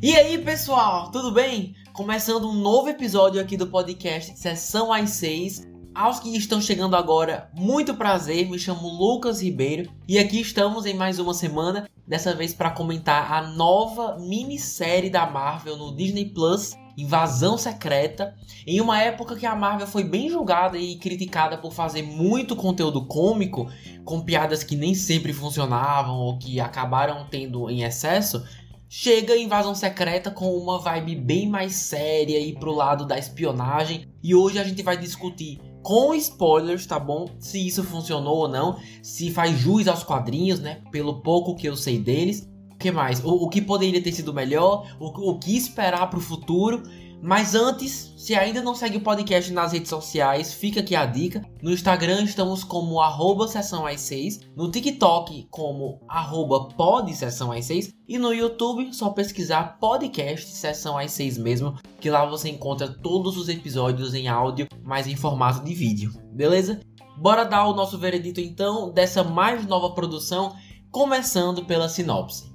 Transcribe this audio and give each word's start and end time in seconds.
E 0.00 0.16
aí, 0.16 0.38
pessoal, 0.38 1.10
tudo 1.10 1.32
bem? 1.32 1.74
Começando 1.92 2.48
um 2.48 2.54
novo 2.54 2.88
episódio 2.88 3.40
aqui 3.40 3.56
do 3.56 3.66
podcast 3.66 4.38
Sessão 4.38 4.92
às 4.92 5.10
6. 5.10 5.66
Aos 5.98 6.20
que 6.20 6.28
estão 6.36 6.60
chegando 6.60 6.94
agora, 6.94 7.50
muito 7.52 7.92
prazer, 7.92 8.48
me 8.48 8.56
chamo 8.56 8.86
Lucas 8.86 9.42
Ribeiro 9.42 9.90
e 10.06 10.16
aqui 10.16 10.40
estamos 10.40 10.86
em 10.86 10.94
mais 10.94 11.18
uma 11.18 11.34
semana, 11.34 11.90
dessa 12.06 12.32
vez 12.32 12.54
para 12.54 12.70
comentar 12.70 13.32
a 13.32 13.42
nova 13.42 14.16
minissérie 14.16 15.10
da 15.10 15.26
Marvel 15.26 15.76
no 15.76 15.96
Disney 15.96 16.26
Plus, 16.26 16.76
Invasão 16.96 17.58
Secreta, 17.58 18.36
em 18.64 18.80
uma 18.80 19.02
época 19.02 19.34
que 19.34 19.44
a 19.44 19.56
Marvel 19.56 19.88
foi 19.88 20.04
bem 20.04 20.30
julgada 20.30 20.78
e 20.78 20.94
criticada 20.98 21.58
por 21.58 21.72
fazer 21.72 22.02
muito 22.02 22.54
conteúdo 22.54 23.04
cômico, 23.04 23.68
com 24.04 24.20
piadas 24.20 24.62
que 24.62 24.76
nem 24.76 24.94
sempre 24.94 25.32
funcionavam 25.32 26.14
ou 26.14 26.38
que 26.38 26.60
acabaram 26.60 27.26
tendo 27.28 27.68
em 27.68 27.82
excesso 27.82 28.44
chega 28.88 29.36
Invasão 29.36 29.74
Secreta 29.74 30.30
com 30.30 30.56
uma 30.56 30.78
vibe 30.78 31.16
bem 31.16 31.46
mais 31.46 31.74
séria 31.74 32.40
e 32.40 32.54
pro 32.54 32.72
lado 32.72 33.04
da 33.04 33.18
espionagem. 33.18 34.06
E 34.22 34.34
hoje 34.34 34.58
a 34.58 34.64
gente 34.64 34.82
vai 34.82 34.96
discutir 34.96 35.60
com 35.82 36.14
spoilers, 36.14 36.86
tá 36.86 36.98
bom? 36.98 37.26
Se 37.38 37.66
isso 37.66 37.82
funcionou 37.82 38.36
ou 38.38 38.48
não, 38.48 38.78
se 39.02 39.30
faz 39.30 39.58
jus 39.58 39.88
aos 39.88 40.02
quadrinhos, 40.02 40.60
né? 40.60 40.82
Pelo 40.90 41.20
pouco 41.20 41.54
que 41.54 41.68
eu 41.68 41.76
sei 41.76 41.98
deles. 41.98 42.48
O 42.72 42.76
que 42.76 42.90
mais? 42.90 43.24
O, 43.24 43.30
o 43.44 43.48
que 43.48 43.60
poderia 43.60 44.02
ter 44.02 44.12
sido 44.12 44.32
melhor? 44.32 44.86
O, 45.00 45.30
o 45.30 45.38
que 45.38 45.56
esperar 45.56 46.08
pro 46.08 46.20
futuro? 46.20 46.82
Mas 47.20 47.54
antes, 47.54 48.14
se 48.16 48.34
ainda 48.34 48.62
não 48.62 48.74
segue 48.74 48.98
o 48.98 49.02
podcast 49.02 49.52
nas 49.52 49.72
redes 49.72 49.88
sociais, 49.88 50.54
fica 50.54 50.80
aqui 50.80 50.94
a 50.94 51.04
dica. 51.04 51.42
No 51.60 51.72
Instagram 51.72 52.22
estamos 52.22 52.62
como 52.62 53.00
arroba 53.00 53.48
sessão 53.48 53.86
às 53.86 54.00
6, 54.02 54.40
no 54.56 54.70
TikTok 54.70 55.48
como 55.50 56.00
arroba 56.08 56.68
pod 56.68 57.12
sessão 57.14 57.50
às 57.50 57.64
6 57.64 57.92
e 58.08 58.18
no 58.18 58.32
YouTube 58.32 58.94
só 58.94 59.10
pesquisar 59.10 59.78
podcast 59.80 60.46
sessão 60.46 60.96
às 60.96 61.10
6 61.12 61.38
mesmo, 61.38 61.74
que 62.00 62.08
lá 62.08 62.24
você 62.24 62.48
encontra 62.48 62.88
todos 62.88 63.36
os 63.36 63.48
episódios 63.48 64.14
em 64.14 64.28
áudio, 64.28 64.68
mas 64.84 65.06
em 65.06 65.16
formato 65.16 65.64
de 65.64 65.74
vídeo, 65.74 66.12
beleza? 66.32 66.80
Bora 67.18 67.44
dar 67.44 67.66
o 67.66 67.74
nosso 67.74 67.98
veredito 67.98 68.40
então 68.40 68.92
dessa 68.92 69.24
mais 69.24 69.66
nova 69.66 69.90
produção, 69.90 70.54
começando 70.90 71.64
pela 71.64 71.88
sinopse. 71.88 72.48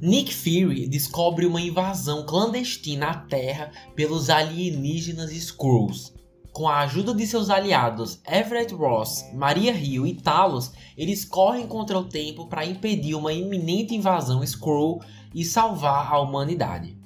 Nick 0.00 0.34
Fury 0.34 0.86
descobre 0.86 1.46
uma 1.46 1.60
invasão 1.60 2.26
clandestina 2.26 3.06
à 3.06 3.14
Terra 3.14 3.70
pelos 3.94 4.28
alienígenas 4.28 5.32
Skrulls. 5.32 6.12
Com 6.52 6.68
a 6.68 6.80
ajuda 6.80 7.14
de 7.14 7.26
seus 7.26 7.48
aliados 7.48 8.20
Everett 8.26 8.74
Ross, 8.74 9.24
Maria 9.32 9.72
Hill 9.72 10.06
e 10.06 10.14
Talos, 10.14 10.72
eles 10.98 11.24
correm 11.24 11.66
contra 11.66 11.98
o 11.98 12.04
tempo 12.04 12.46
para 12.46 12.66
impedir 12.66 13.14
uma 13.14 13.32
iminente 13.32 13.94
invasão 13.94 14.44
Skrull 14.44 15.00
e 15.34 15.44
salvar 15.44 16.12
a 16.12 16.20
humanidade. 16.20 16.98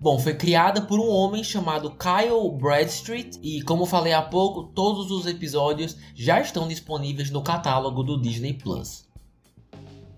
Bom, 0.00 0.18
foi 0.18 0.34
criada 0.34 0.82
por 0.82 0.98
um 0.98 1.10
homem 1.10 1.44
chamado 1.44 1.90
Kyle 1.90 2.50
Bradstreet 2.58 3.38
e, 3.42 3.62
como 3.62 3.86
falei 3.86 4.12
há 4.12 4.22
pouco, 4.22 4.64
todos 4.72 5.10
os 5.10 5.26
episódios 5.26 5.96
já 6.14 6.40
estão 6.40 6.66
disponíveis 6.66 7.30
no 7.30 7.42
catálogo 7.42 8.02
do 8.02 8.20
Disney 8.20 8.54
Plus. 8.54 9.09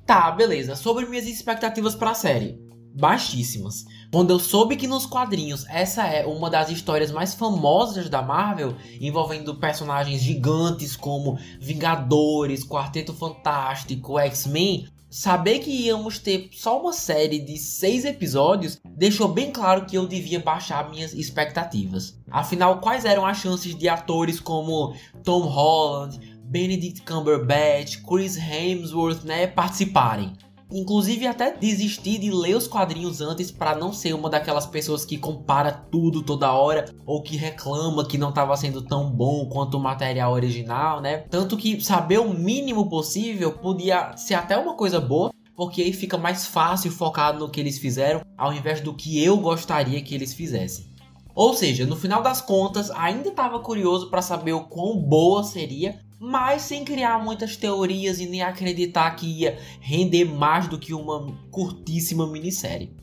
Tá, 0.06 0.30
beleza. 0.30 0.74
Sobre 0.76 1.06
minhas 1.06 1.26
expectativas 1.26 1.94
para 1.94 2.10
a 2.10 2.14
série. 2.14 2.58
Baixíssimas. 2.94 3.84
Quando 4.12 4.30
eu 4.30 4.38
soube 4.38 4.76
que 4.76 4.86
nos 4.86 5.06
quadrinhos 5.06 5.64
essa 5.68 6.06
é 6.06 6.26
uma 6.26 6.50
das 6.50 6.68
histórias 6.68 7.10
mais 7.10 7.32
famosas 7.32 8.10
da 8.10 8.20
Marvel, 8.20 8.76
envolvendo 9.00 9.54
personagens 9.54 10.20
gigantes 10.20 10.94
como 10.94 11.38
Vingadores, 11.58 12.62
Quarteto 12.64 13.14
Fantástico, 13.14 14.18
X-Men, 14.18 14.88
saber 15.08 15.60
que 15.60 15.70
íamos 15.70 16.18
ter 16.18 16.50
só 16.52 16.80
uma 16.80 16.92
série 16.92 17.38
de 17.38 17.56
seis 17.56 18.04
episódios 18.04 18.78
deixou 18.84 19.28
bem 19.28 19.50
claro 19.50 19.84
que 19.84 19.96
eu 19.96 20.06
devia 20.06 20.40
baixar 20.40 20.90
minhas 20.90 21.12
expectativas. 21.12 22.18
Afinal, 22.30 22.80
quais 22.80 23.04
eram 23.04 23.26
as 23.26 23.38
chances 23.38 23.74
de 23.74 23.88
atores 23.88 24.40
como 24.40 24.94
Tom 25.22 25.40
Holland, 25.40 26.31
Benedict 26.52 27.00
Cumberbatch, 27.00 28.02
Chris 28.06 28.36
Hemsworth, 28.36 29.24
né, 29.24 29.46
participarem. 29.46 30.34
Inclusive 30.70 31.26
até 31.26 31.56
desisti 31.56 32.18
de 32.18 32.30
ler 32.30 32.56
os 32.56 32.68
quadrinhos 32.68 33.22
antes 33.22 33.50
para 33.50 33.74
não 33.74 33.90
ser 33.90 34.14
uma 34.14 34.28
daquelas 34.28 34.66
pessoas 34.66 35.02
que 35.02 35.16
compara 35.16 35.72
tudo 35.72 36.22
toda 36.22 36.52
hora 36.52 36.84
ou 37.06 37.22
que 37.22 37.36
reclama 37.36 38.06
que 38.06 38.18
não 38.18 38.28
estava 38.28 38.54
sendo 38.56 38.82
tão 38.82 39.10
bom 39.10 39.46
quanto 39.46 39.78
o 39.78 39.80
material 39.80 40.32
original, 40.32 41.00
né? 41.00 41.18
Tanto 41.30 41.56
que 41.56 41.80
saber 41.80 42.18
o 42.18 42.34
mínimo 42.34 42.88
possível 42.88 43.52
podia 43.52 44.14
ser 44.16 44.34
até 44.34 44.56
uma 44.56 44.74
coisa 44.74 45.00
boa, 45.00 45.30
porque 45.56 45.80
aí 45.80 45.92
fica 45.92 46.18
mais 46.18 46.46
fácil 46.46 46.90
focar 46.90 47.34
no 47.34 47.50
que 47.50 47.60
eles 47.60 47.78
fizeram 47.78 48.20
ao 48.36 48.52
invés 48.52 48.82
do 48.82 48.94
que 48.94 49.22
eu 49.22 49.38
gostaria 49.38 50.02
que 50.02 50.14
eles 50.14 50.34
fizessem. 50.34 50.92
Ou 51.34 51.54
seja, 51.54 51.86
no 51.86 51.96
final 51.96 52.22
das 52.22 52.42
contas, 52.42 52.90
ainda 52.90 53.28
estava 53.28 53.58
curioso 53.60 54.10
para 54.10 54.20
saber 54.20 54.52
o 54.52 54.64
quão 54.64 54.98
boa 54.98 55.42
seria, 55.42 55.98
mas 56.22 56.62
sem 56.62 56.84
criar 56.84 57.18
muitas 57.18 57.56
teorias 57.56 58.20
e 58.20 58.26
nem 58.26 58.42
acreditar 58.42 59.10
que 59.16 59.26
ia 59.26 59.58
render 59.80 60.24
mais 60.24 60.68
do 60.68 60.78
que 60.78 60.94
uma 60.94 61.36
curtíssima 61.50 62.28
minissérie. 62.28 62.94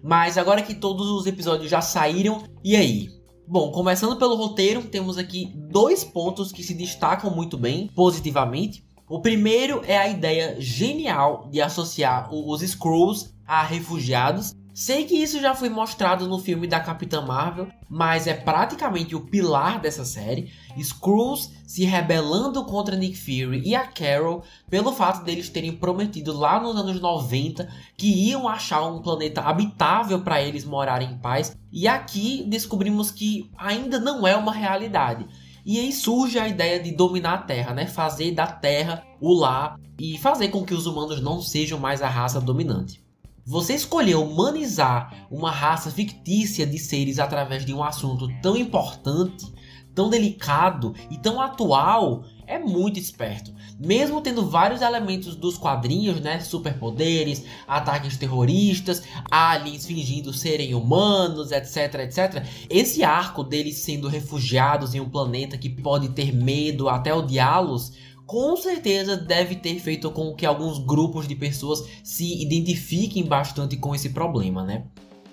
Mas 0.00 0.38
agora 0.38 0.62
que 0.62 0.76
todos 0.76 1.08
os 1.08 1.26
episódios 1.26 1.68
já 1.68 1.80
saíram, 1.80 2.44
e 2.62 2.76
aí? 2.76 3.08
Bom, 3.48 3.72
começando 3.72 4.16
pelo 4.16 4.36
roteiro, 4.36 4.82
temos 4.82 5.18
aqui 5.18 5.52
dois 5.56 6.04
pontos 6.04 6.52
que 6.52 6.62
se 6.62 6.72
destacam 6.72 7.34
muito 7.34 7.58
bem, 7.58 7.90
positivamente. 7.96 8.86
O 9.08 9.20
primeiro 9.20 9.82
é 9.84 9.98
a 9.98 10.08
ideia 10.08 10.54
genial 10.60 11.48
de 11.50 11.60
associar 11.60 12.32
os 12.32 12.62
Skrulls 12.62 13.34
a 13.44 13.64
refugiados 13.64 14.54
Sei 14.78 15.06
que 15.06 15.16
isso 15.16 15.40
já 15.40 15.56
foi 15.56 15.68
mostrado 15.68 16.28
no 16.28 16.38
filme 16.38 16.64
da 16.68 16.78
Capitã 16.78 17.20
Marvel, 17.20 17.66
mas 17.90 18.28
é 18.28 18.32
praticamente 18.32 19.12
o 19.16 19.22
pilar 19.22 19.80
dessa 19.80 20.04
série. 20.04 20.52
Skrulls 20.76 21.50
se 21.66 21.84
rebelando 21.84 22.64
contra 22.64 22.94
Nick 22.94 23.16
Fury 23.16 23.60
e 23.64 23.74
a 23.74 23.84
Carol 23.84 24.44
pelo 24.70 24.92
fato 24.92 25.24
deles 25.24 25.48
terem 25.48 25.72
prometido 25.72 26.32
lá 26.32 26.60
nos 26.60 26.76
anos 26.76 27.00
90 27.00 27.68
que 27.96 28.06
iam 28.06 28.46
achar 28.46 28.86
um 28.86 29.02
planeta 29.02 29.40
habitável 29.40 30.20
para 30.20 30.40
eles 30.40 30.64
morarem 30.64 31.10
em 31.10 31.18
paz. 31.18 31.56
E 31.72 31.88
aqui 31.88 32.44
descobrimos 32.46 33.10
que 33.10 33.50
ainda 33.58 33.98
não 33.98 34.24
é 34.28 34.36
uma 34.36 34.52
realidade. 34.52 35.26
E 35.66 35.80
aí 35.80 35.92
surge 35.92 36.38
a 36.38 36.46
ideia 36.46 36.80
de 36.80 36.92
dominar 36.92 37.34
a 37.34 37.38
Terra, 37.38 37.74
né? 37.74 37.88
Fazer 37.88 38.30
da 38.30 38.46
Terra 38.46 39.02
o 39.20 39.34
lar 39.34 39.76
e 39.98 40.16
fazer 40.18 40.50
com 40.50 40.64
que 40.64 40.72
os 40.72 40.86
humanos 40.86 41.20
não 41.20 41.42
sejam 41.42 41.80
mais 41.80 42.00
a 42.00 42.08
raça 42.08 42.40
dominante. 42.40 43.07
Você 43.48 43.72
escolher 43.72 44.14
humanizar 44.14 45.26
uma 45.30 45.50
raça 45.50 45.90
fictícia 45.90 46.66
de 46.66 46.78
seres 46.78 47.18
através 47.18 47.64
de 47.64 47.72
um 47.72 47.82
assunto 47.82 48.28
tão 48.42 48.54
importante, 48.54 49.50
tão 49.94 50.10
delicado 50.10 50.94
e 51.10 51.16
tão 51.16 51.40
atual 51.40 52.24
é 52.46 52.58
muito 52.58 52.98
esperto. 53.00 53.50
Mesmo 53.80 54.20
tendo 54.20 54.44
vários 54.44 54.82
elementos 54.82 55.34
dos 55.34 55.56
quadrinhos, 55.56 56.20
né? 56.20 56.40
Superpoderes, 56.40 57.42
ataques 57.66 58.18
terroristas, 58.18 59.02
aliens 59.30 59.86
fingindo 59.86 60.30
serem 60.30 60.74
humanos, 60.74 61.50
etc, 61.50 61.94
etc. 62.00 62.44
Esse 62.68 63.02
arco 63.02 63.42
deles 63.42 63.78
sendo 63.78 64.08
refugiados 64.08 64.94
em 64.94 65.00
um 65.00 65.08
planeta 65.08 65.56
que 65.56 65.70
pode 65.70 66.10
ter 66.10 66.34
medo 66.34 66.86
até 66.86 67.14
odiá-los 67.14 67.94
com 68.28 68.54
certeza 68.58 69.16
deve 69.16 69.56
ter 69.56 69.80
feito 69.80 70.10
com 70.10 70.34
que 70.34 70.44
alguns 70.44 70.78
grupos 70.78 71.26
de 71.26 71.34
pessoas 71.34 71.82
se 72.04 72.42
identifiquem 72.42 73.24
bastante 73.24 73.74
com 73.78 73.94
esse 73.94 74.10
problema, 74.10 74.62
né? 74.62 74.84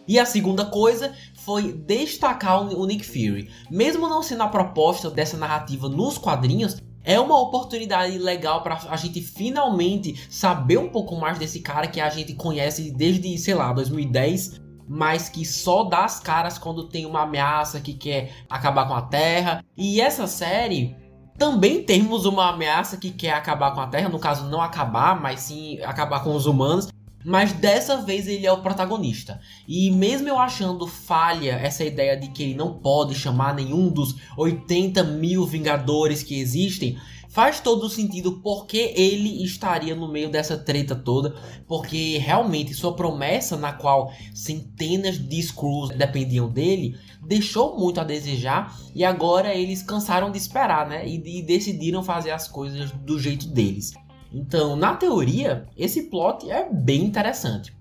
E 0.07 0.17
a 0.17 0.25
segunda 0.25 0.63
coisa 0.63 1.13
foi 1.35 1.73
destacar 1.73 2.61
o 2.61 2.85
Nick 2.85 3.05
Fury. 3.05 3.49
Mesmo 3.69 4.07
não 4.07 4.23
sendo 4.23 4.43
a 4.43 4.47
proposta 4.47 5.11
dessa 5.11 5.35
narrativa 5.35 5.89
nos 5.89 6.17
quadrinhos, 6.17 6.77
é 7.03 7.19
uma 7.19 7.37
oportunidade 7.37 8.17
legal 8.17 8.63
para 8.63 8.79
a 8.89 8.95
gente 8.95 9.19
finalmente 9.19 10.25
saber 10.29 10.77
um 10.77 10.87
pouco 10.87 11.17
mais 11.17 11.37
desse 11.37 11.59
cara 11.59 11.87
que 11.87 11.99
a 11.99 12.09
gente 12.09 12.33
conhece 12.33 12.91
desde, 12.91 13.37
sei 13.37 13.55
lá, 13.55 13.73
2010, 13.73 14.61
mas 14.87 15.27
que 15.27 15.43
só 15.43 15.83
dá 15.83 16.05
as 16.05 16.21
caras 16.21 16.57
quando 16.57 16.87
tem 16.87 17.05
uma 17.05 17.23
ameaça 17.23 17.81
que 17.81 17.93
quer 17.93 18.31
acabar 18.49 18.87
com 18.87 18.93
a 18.93 19.01
Terra. 19.01 19.65
E 19.75 19.99
essa 19.99 20.27
série 20.27 20.95
também 21.37 21.83
temos 21.83 22.25
uma 22.25 22.49
ameaça 22.49 22.97
que 22.97 23.11
quer 23.11 23.33
acabar 23.33 23.71
com 23.71 23.81
a 23.81 23.87
Terra, 23.87 24.09
no 24.09 24.19
caso 24.19 24.45
não 24.45 24.61
acabar, 24.61 25.19
mas 25.19 25.41
sim 25.41 25.81
acabar 25.81 26.23
com 26.23 26.35
os 26.35 26.45
humanos. 26.45 26.87
Mas 27.27 27.51
dessa 27.53 27.97
vez 27.97 28.27
ele 28.27 28.45
é 28.45 28.51
o 28.51 28.61
protagonista. 28.61 29.41
E 29.67 29.89
mesmo 29.89 30.29
eu 30.29 30.37
achando 30.37 30.85
falha 30.85 31.53
essa 31.53 31.83
ideia 31.83 32.15
de 32.15 32.27
que 32.27 32.43
ele 32.43 32.53
não 32.53 32.73
pode 32.73 33.15
chamar 33.15 33.55
nenhum 33.55 33.89
dos 33.89 34.15
80 34.37 35.03
mil 35.03 35.43
Vingadores 35.43 36.21
que 36.21 36.39
existem, 36.39 36.99
faz 37.35 37.59
todo 37.59 37.89
sentido 37.89 38.39
porque 38.41 38.93
ele 38.95 39.43
estaria 39.43 39.93
no 39.93 40.07
meio 40.07 40.29
dessa 40.29 40.57
treta 40.57 40.95
toda, 40.95 41.35
porque 41.67 42.17
realmente 42.17 42.73
sua 42.73 42.95
promessa 42.95 43.57
na 43.57 43.73
qual 43.73 44.09
centenas 44.33 45.19
de 45.19 45.39
Skrulls 45.41 45.93
dependiam 45.97 46.49
dele 46.49 46.97
deixou 47.21 47.77
muito 47.77 47.99
a 47.99 48.05
desejar 48.05 48.73
e 48.95 49.03
agora 49.03 49.53
eles 49.53 49.83
cansaram 49.83 50.31
de 50.31 50.37
esperar, 50.37 50.87
né? 50.87 51.05
E, 51.05 51.39
e 51.39 51.41
decidiram 51.41 52.01
fazer 52.01 52.31
as 52.31 52.47
coisas 52.47 52.89
do 52.91 53.19
jeito 53.19 53.49
deles. 53.49 53.93
Então, 54.31 54.77
na 54.77 54.95
teoria, 54.95 55.67
esse 55.75 56.03
plot 56.03 56.49
é 56.49 56.69
bem 56.71 57.03
interessante. 57.03 57.75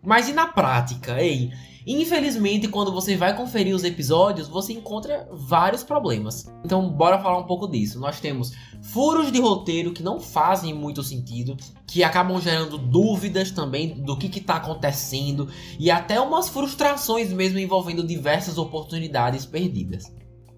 Mas 0.00 0.28
e 0.28 0.32
na 0.32 0.46
prática, 0.46 1.20
ei? 1.20 1.50
Infelizmente, 1.86 2.68
quando 2.68 2.92
você 2.92 3.16
vai 3.16 3.36
conferir 3.36 3.74
os 3.74 3.84
episódios, 3.84 4.48
você 4.48 4.72
encontra 4.72 5.28
vários 5.32 5.82
problemas. 5.82 6.52
Então, 6.64 6.88
bora 6.88 7.18
falar 7.18 7.38
um 7.38 7.46
pouco 7.46 7.66
disso. 7.66 7.98
Nós 7.98 8.20
temos 8.20 8.52
furos 8.82 9.32
de 9.32 9.40
roteiro 9.40 9.92
que 9.92 10.02
não 10.02 10.20
fazem 10.20 10.72
muito 10.72 11.02
sentido, 11.02 11.56
que 11.86 12.04
acabam 12.04 12.40
gerando 12.40 12.78
dúvidas 12.78 13.50
também 13.50 14.02
do 14.02 14.16
que 14.16 14.38
está 14.38 14.56
acontecendo 14.56 15.48
e 15.78 15.90
até 15.90 16.20
umas 16.20 16.48
frustrações 16.48 17.32
mesmo 17.32 17.58
envolvendo 17.58 18.06
diversas 18.06 18.58
oportunidades 18.58 19.44
perdidas. 19.44 20.12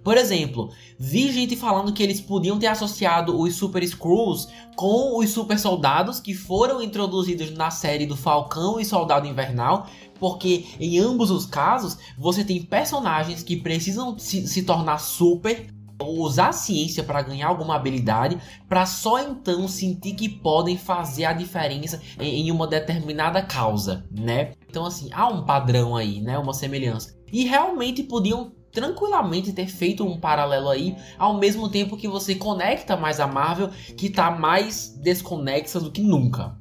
Por 0.05 0.19
exemplo, 0.19 0.71
vi 0.99 1.33
gente 1.33 1.57
falando 1.57 1.93
que 1.93 2.03
eles 2.03 2.21
podiam 2.21 2.59
ter 2.59 2.67
associado 2.67 3.41
os 3.41 3.57
Super 3.57 3.83
Skrulls 3.83 4.47
com 4.77 5.19
os 5.19 5.31
Super 5.31 5.59
Soldados 5.59 6.21
que 6.21 6.35
foram 6.35 6.83
introduzidos 6.83 7.51
na 7.53 7.71
série 7.71 8.05
do 8.05 8.15
Falcão 8.15 8.79
e 8.79 8.85
Soldado 8.85 9.27
Invernal, 9.27 9.87
porque 10.21 10.67
em 10.79 10.99
ambos 10.99 11.31
os 11.31 11.47
casos 11.47 11.97
você 12.19 12.45
tem 12.45 12.63
personagens 12.63 13.43
que 13.43 13.57
precisam 13.57 14.19
se, 14.19 14.47
se 14.47 14.63
tornar 14.63 14.99
super 14.99 15.73
usar 16.03 16.49
a 16.49 16.53
ciência 16.53 17.03
para 17.03 17.23
ganhar 17.23 17.49
alguma 17.49 17.77
habilidade, 17.77 18.39
para 18.69 18.85
só 18.85 19.21
então 19.21 19.69
sentir 19.69 20.15
que 20.15 20.29
podem 20.29 20.77
fazer 20.77 21.25
a 21.25 21.33
diferença 21.33 22.03
em, 22.19 22.51
uma 22.51 22.67
determinada 22.67 23.41
causa, 23.41 24.05
né? 24.11 24.53
Então 24.69 24.85
assim, 24.85 25.09
há 25.13 25.29
um 25.29 25.45
padrão 25.45 25.97
aí, 25.97 26.21
né? 26.21 26.37
Uma 26.37 26.53
semelhança. 26.53 27.17
E 27.33 27.45
realmente 27.45 28.03
podiam 28.03 28.53
tranquilamente 28.75 29.53
ter 29.53 29.69
feito 29.69 30.05
um 30.05 30.19
paralelo 30.19 30.69
aí, 30.69 30.97
ao 31.17 31.39
mesmo 31.39 31.69
tempo 31.69 31.97
que 31.97 32.09
você 32.09 32.35
conecta 32.35 32.97
mais 32.97 33.21
a 33.21 33.27
Marvel, 33.27 33.71
que 33.97 34.09
está 34.09 34.33
mais 34.33 34.89
desconexa 35.01 35.81
do 35.81 35.93
que 35.93 36.03
nunca. 36.03 36.59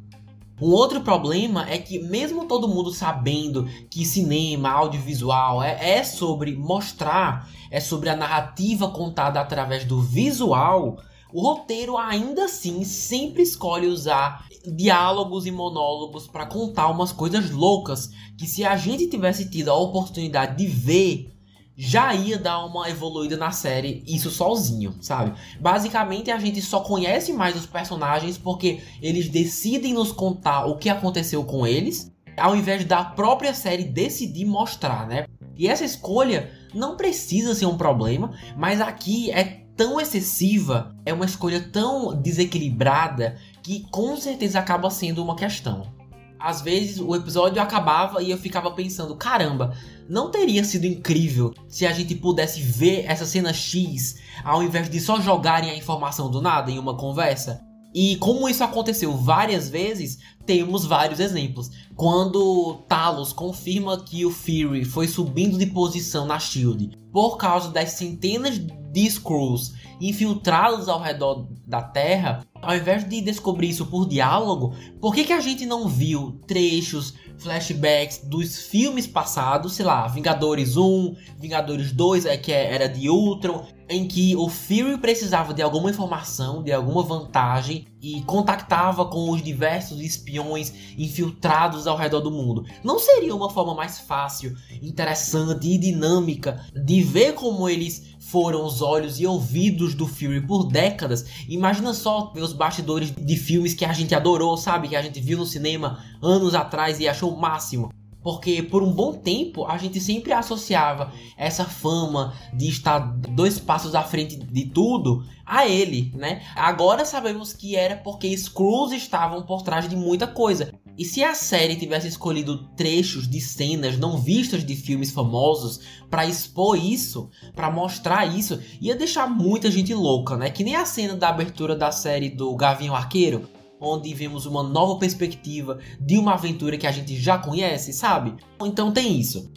Um 0.62 0.70
outro 0.70 1.02
problema 1.02 1.68
é 1.68 1.80
que, 1.80 2.00
mesmo 2.00 2.46
todo 2.46 2.68
mundo 2.68 2.94
sabendo 2.94 3.68
que 3.90 4.06
cinema, 4.06 4.70
audiovisual 4.70 5.62
é, 5.64 5.98
é 5.98 6.04
sobre 6.04 6.56
mostrar, 6.56 7.50
é 7.72 7.80
sobre 7.80 8.10
a 8.10 8.16
narrativa 8.16 8.88
contada 8.90 9.42
através 9.42 9.84
do 9.84 10.00
visual, 10.00 10.98
o 11.34 11.42
roteiro 11.42 11.98
ainda 11.98 12.46
assim 12.46 12.84
sempre 12.84 13.42
escolhe 13.42 13.88
usar 13.88 14.46
diálogos 14.66 15.48
e 15.48 15.52
monólogos 15.52 16.28
para 16.28 16.46
contar 16.46 16.90
umas 16.90 17.12
coisas 17.12 17.50
loucas 17.50 18.12
que 18.38 18.46
se 18.46 18.64
a 18.64 18.78
gente 18.78 19.08
tivesse 19.08 19.50
tido 19.50 19.70
a 19.70 19.76
oportunidade 19.76 20.56
de 20.56 20.68
ver 20.68 21.34
já 21.76 22.14
ia 22.14 22.38
dar 22.38 22.66
uma 22.66 22.90
evoluída 22.90 23.36
na 23.36 23.52
série, 23.52 24.04
isso 24.08 24.30
sozinho, 24.30 24.96
sabe? 25.02 25.34
Basicamente 25.60 26.30
a 26.32 26.38
gente 26.38 26.62
só 26.62 26.80
conhece 26.82 27.34
mais 27.34 27.56
os 27.56 27.66
personagens 27.66 28.38
porque 28.38 28.82
eles 29.02 29.30
decidem 29.30 29.94
nos 29.94 30.12
contar 30.12 30.66
o 30.66 30.78
que 30.78 30.90
aconteceu 30.90 31.44
com 31.44 31.66
eles, 31.66 32.12
ao 32.38 32.56
invés 32.56 32.86
da 32.86 33.04
própria 33.04 33.54
série 33.54 33.84
decidir 33.84 34.46
mostrar, 34.46 35.08
né? 35.08 35.26
E 35.56 35.68
essa 35.68 35.86
escolha 35.86 36.52
não 36.74 36.98
precisa 36.98 37.54
ser 37.54 37.66
um 37.66 37.78
problema, 37.78 38.34
mas 38.58 38.82
aqui 38.82 39.32
é 39.32 39.62
tão 39.76 40.00
excessiva, 40.00 40.96
é 41.06 41.14
uma 41.14 41.26
escolha 41.26 41.60
tão 41.72 42.16
desequilibrada 42.16 43.38
que 43.62 43.88
com 43.92 44.16
certeza 44.18 44.60
acaba 44.60 44.90
sendo 44.90 45.24
uma 45.24 45.36
questão 45.36 46.03
às 46.44 46.62
vezes 46.62 47.00
o 47.00 47.16
episódio 47.16 47.62
acabava 47.62 48.22
e 48.22 48.30
eu 48.30 48.38
ficava 48.38 48.70
pensando, 48.72 49.16
caramba, 49.16 49.74
não 50.10 50.30
teria 50.30 50.62
sido 50.66 50.86
incrível 50.86 51.54
se 51.70 51.86
a 51.86 51.94
gente 51.94 52.14
pudesse 52.16 52.62
ver 52.62 53.06
essa 53.08 53.26
cena 53.26 53.54
X 53.54 54.18
ao 54.44 54.62
invés 54.62 54.90
de 54.90 55.00
só 55.00 55.22
jogarem 55.22 55.70
a 55.70 55.76
informação 55.78 56.30
do 56.30 56.42
nada 56.42 56.70
em 56.70 56.78
uma 56.78 56.98
conversa? 56.98 57.62
E 57.94 58.16
como 58.18 58.50
isso 58.50 58.64
aconteceu 58.64 59.16
várias 59.16 59.70
vezes, 59.70 60.20
temos 60.46 60.86
vários 60.86 61.20
exemplos. 61.20 61.70
Quando 61.96 62.84
Talos 62.88 63.32
confirma 63.32 64.04
que 64.04 64.26
o 64.26 64.32
Fury 64.32 64.84
foi 64.84 65.08
subindo 65.08 65.58
de 65.58 65.68
posição 65.68 66.26
na 66.26 66.40
Shield 66.40 66.98
por 67.12 67.38
causa 67.38 67.70
das 67.70 67.92
centenas 67.92 68.58
de 68.58 69.06
Skrulls 69.06 69.74
infiltrados 70.02 70.90
ao 70.90 71.00
redor 71.00 71.48
da 71.66 71.82
Terra, 71.82 72.46
ao 72.62 72.76
invés 72.76 73.08
de 73.08 73.22
descobrir 73.22 73.70
isso 73.70 73.86
por 73.86 74.08
diálogo, 74.08 74.76
por 75.00 75.14
que, 75.14 75.24
que 75.24 75.34
a 75.34 75.40
gente 75.40 75.66
não 75.66 75.88
viu 75.88 76.42
trechos, 76.48 77.14
flashbacks 77.38 78.20
dos 78.26 78.58
filmes 78.64 79.06
passados, 79.06 79.74
sei 79.74 79.86
lá, 79.86 80.08
Vingadores 80.08 80.78
1, 80.78 81.16
Vingadores 81.40 81.92
2, 81.92 82.26
é, 82.26 82.38
que 82.38 82.52
é, 82.52 82.74
era 82.74 82.88
de 82.88 83.10
Ultron, 83.10 83.66
em 83.94 84.08
que 84.08 84.36
o 84.36 84.50
Fury 84.50 84.98
precisava 84.98 85.54
de 85.54 85.62
alguma 85.62 85.92
informação, 85.92 86.64
de 86.64 86.72
alguma 86.72 87.04
vantagem 87.04 87.86
e 88.02 88.22
contactava 88.24 89.06
com 89.06 89.30
os 89.30 89.42
diversos 89.42 90.02
espiões 90.02 90.74
infiltrados 90.98 91.86
ao 91.86 91.96
redor 91.96 92.20
do 92.20 92.32
mundo. 92.32 92.66
Não 92.84 92.98
seria 92.98 93.36
uma 93.36 93.52
forma 93.52 93.76
mais 93.76 94.00
fácil, 94.00 94.58
interessante 94.82 95.68
e 95.68 95.78
dinâmica 95.78 96.66
de 96.76 97.04
ver 97.04 97.34
como 97.34 97.70
eles 97.70 98.14
foram 98.20 98.66
os 98.66 98.82
olhos 98.82 99.20
e 99.20 99.28
ouvidos 99.28 99.94
do 99.94 100.08
Fury 100.08 100.42
por 100.42 100.64
décadas. 100.64 101.26
Imagina 101.48 101.94
só 101.94 102.34
os 102.36 102.52
bastidores 102.52 103.12
de 103.12 103.38
filmes 103.38 103.76
que 103.76 103.86
a 103.86 103.94
gente 103.94 104.16
adorou, 104.16 104.58
sabe? 104.58 104.88
Que 104.88 104.96
a 104.96 105.02
gente 105.04 105.22
viu 105.22 105.38
no 105.38 105.46
cinema 105.46 106.00
anos 106.20 106.56
atrás 106.56 107.00
e 107.00 107.08
achou 107.08 107.32
o 107.32 107.40
máximo. 107.40 107.93
Porque 108.24 108.64
por 108.64 108.82
um 108.82 108.92
bom 108.92 109.14
tempo 109.14 109.66
a 109.66 109.78
gente 109.78 110.00
sempre 110.00 110.32
associava 110.32 111.12
essa 111.38 111.66
fama 111.66 112.34
de 112.54 112.70
estar 112.70 113.00
dois 113.00 113.60
passos 113.60 113.94
à 113.94 114.04
frente 114.04 114.38
de 114.38 114.66
tudo 114.66 115.26
a 115.46 115.68
ele, 115.68 116.12
né? 116.16 116.42
Agora 116.56 117.04
sabemos 117.04 117.52
que 117.52 117.76
era 117.76 117.98
porque 117.98 118.28
Skrulls 118.28 118.94
estavam 118.94 119.44
por 119.44 119.62
trás 119.62 119.90
de 119.90 119.96
muita 119.96 120.26
coisa. 120.26 120.74
E 120.98 121.04
se 121.04 121.24
a 121.24 121.34
série 121.34 121.76
tivesse 121.76 122.08
escolhido 122.08 122.70
trechos 122.78 123.28
de 123.28 123.42
cenas 123.42 123.98
não 123.98 124.18
vistas 124.18 124.64
de 124.64 124.76
filmes 124.76 125.12
famosos 125.12 125.82
para 126.10 126.26
expor 126.26 126.78
isso, 126.78 127.30
para 127.56 127.72
mostrar 127.72 128.26
isso, 128.26 128.60
ia 128.80 128.96
deixar 128.96 129.28
muita 129.28 129.72
gente 129.72 129.94
louca, 129.94 130.38
né? 130.38 130.50
Que 130.50 130.64
nem 130.64 130.76
a 130.76 130.86
cena 130.86 131.16
da 131.16 131.30
abertura 131.30 131.76
da 131.76 131.92
série 131.92 132.30
do 132.30 132.56
Gavinho 132.56 132.94
Arqueiro, 132.94 133.50
onde 133.84 134.14
vemos 134.14 134.46
uma 134.46 134.64
nova 134.64 134.98
perspectiva 134.98 135.80
de 136.00 136.18
uma 136.18 136.34
aventura 136.34 136.78
que 136.78 136.88
a 136.88 136.92
gente 136.92 137.16
já 137.16 137.38
conhece, 137.38 137.92
sabe? 137.94 138.36
Então 138.62 138.92
tem 138.92 139.20
isso. 139.20 139.52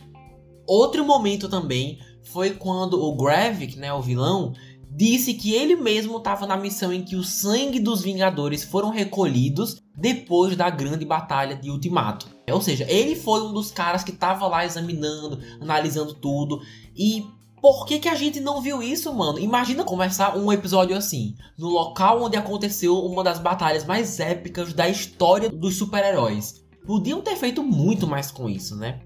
Outro 0.66 1.04
momento 1.04 1.48
também 1.48 1.98
foi 2.24 2.50
quando 2.50 3.00
o 3.00 3.16
Gravik, 3.16 3.78
né, 3.78 3.92
o 3.92 4.02
vilão, 4.02 4.52
disse 4.90 5.34
que 5.34 5.52
ele 5.52 5.76
mesmo 5.76 6.16
estava 6.16 6.46
na 6.46 6.56
missão 6.56 6.92
em 6.92 7.02
que 7.02 7.16
o 7.16 7.22
sangue 7.22 7.78
dos 7.78 8.02
Vingadores 8.02 8.64
foram 8.64 8.90
recolhidos 8.90 9.82
depois 9.96 10.56
da 10.56 10.70
grande 10.70 11.04
batalha 11.04 11.54
de 11.54 11.70
Ultimato. 11.70 12.28
Ou 12.50 12.60
seja, 12.60 12.86
ele 12.88 13.14
foi 13.14 13.42
um 13.42 13.52
dos 13.52 13.70
caras 13.70 14.02
que 14.02 14.10
estava 14.10 14.46
lá 14.46 14.64
examinando, 14.64 15.38
analisando 15.60 16.14
tudo 16.14 16.60
e 16.96 17.26
por 17.60 17.86
que, 17.86 17.98
que 17.98 18.08
a 18.08 18.14
gente 18.14 18.40
não 18.40 18.60
viu 18.60 18.82
isso, 18.82 19.12
mano? 19.14 19.38
Imagina 19.38 19.84
começar 19.84 20.36
um 20.36 20.52
episódio 20.52 20.96
assim, 20.96 21.34
no 21.58 21.68
local 21.68 22.22
onde 22.22 22.36
aconteceu 22.36 22.98
uma 22.98 23.24
das 23.24 23.38
batalhas 23.38 23.84
mais 23.84 24.20
épicas 24.20 24.72
da 24.72 24.88
história 24.88 25.48
dos 25.48 25.76
super-heróis. 25.76 26.64
Podiam 26.86 27.22
ter 27.22 27.36
feito 27.36 27.62
muito 27.62 28.06
mais 28.06 28.30
com 28.30 28.48
isso, 28.48 28.76
né? 28.76 29.00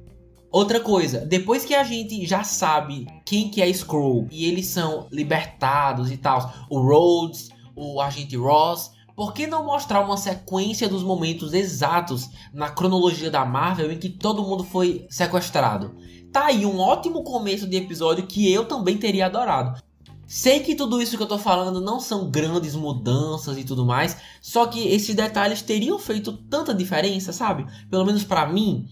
Outra 0.53 0.81
coisa, 0.81 1.25
depois 1.25 1.65
que 1.65 1.75
a 1.75 1.85
gente 1.85 2.27
já 2.27 2.43
sabe 2.43 3.07
quem 3.25 3.49
que 3.49 3.63
é 3.63 3.69
Skrull 3.69 4.27
e 4.33 4.47
eles 4.47 4.67
são 4.67 5.07
libertados 5.13 6.11
e 6.11 6.17
tal, 6.17 6.53
o 6.69 6.81
Rhodes, 6.81 7.51
o 7.77 8.01
agente 8.01 8.37
Ross, 8.37 8.91
por 9.15 9.33
que 9.33 9.47
não 9.47 9.65
mostrar 9.65 10.01
uma 10.01 10.17
sequência 10.17 10.89
dos 10.89 11.03
momentos 11.03 11.53
exatos 11.53 12.31
na 12.53 12.69
cronologia 12.69 13.31
da 13.31 13.45
Marvel 13.45 13.93
em 13.93 13.99
que 13.99 14.09
todo 14.09 14.43
mundo 14.43 14.65
foi 14.65 15.07
sequestrado? 15.09 15.95
Tá 16.33 16.47
aí 16.47 16.65
um 16.65 16.79
ótimo 16.79 17.25
começo 17.25 17.67
de 17.67 17.77
episódio 17.77 18.27
que 18.27 18.53
eu 18.53 18.65
também 18.65 18.97
teria 18.97 19.27
adorado. 19.27 19.83
Sei 20.29 20.61
que 20.61 20.77
tudo 20.77 21.03
isso 21.03 21.17
que 21.17 21.23
eu 21.23 21.27
tô 21.27 21.39
falando 21.39 21.81
não 21.81 21.99
são 21.99 22.31
grandes 22.31 22.77
mudanças 22.77 23.59
e 23.59 23.65
tudo 23.65 23.85
mais, 23.85 24.17
só 24.41 24.65
que 24.67 24.87
esses 24.87 25.13
detalhes 25.13 25.61
teriam 25.61 25.99
feito 25.99 26.33
tanta 26.33 26.73
diferença, 26.73 27.33
sabe? 27.33 27.67
Pelo 27.91 28.05
menos 28.05 28.23
para 28.23 28.47
mim, 28.47 28.89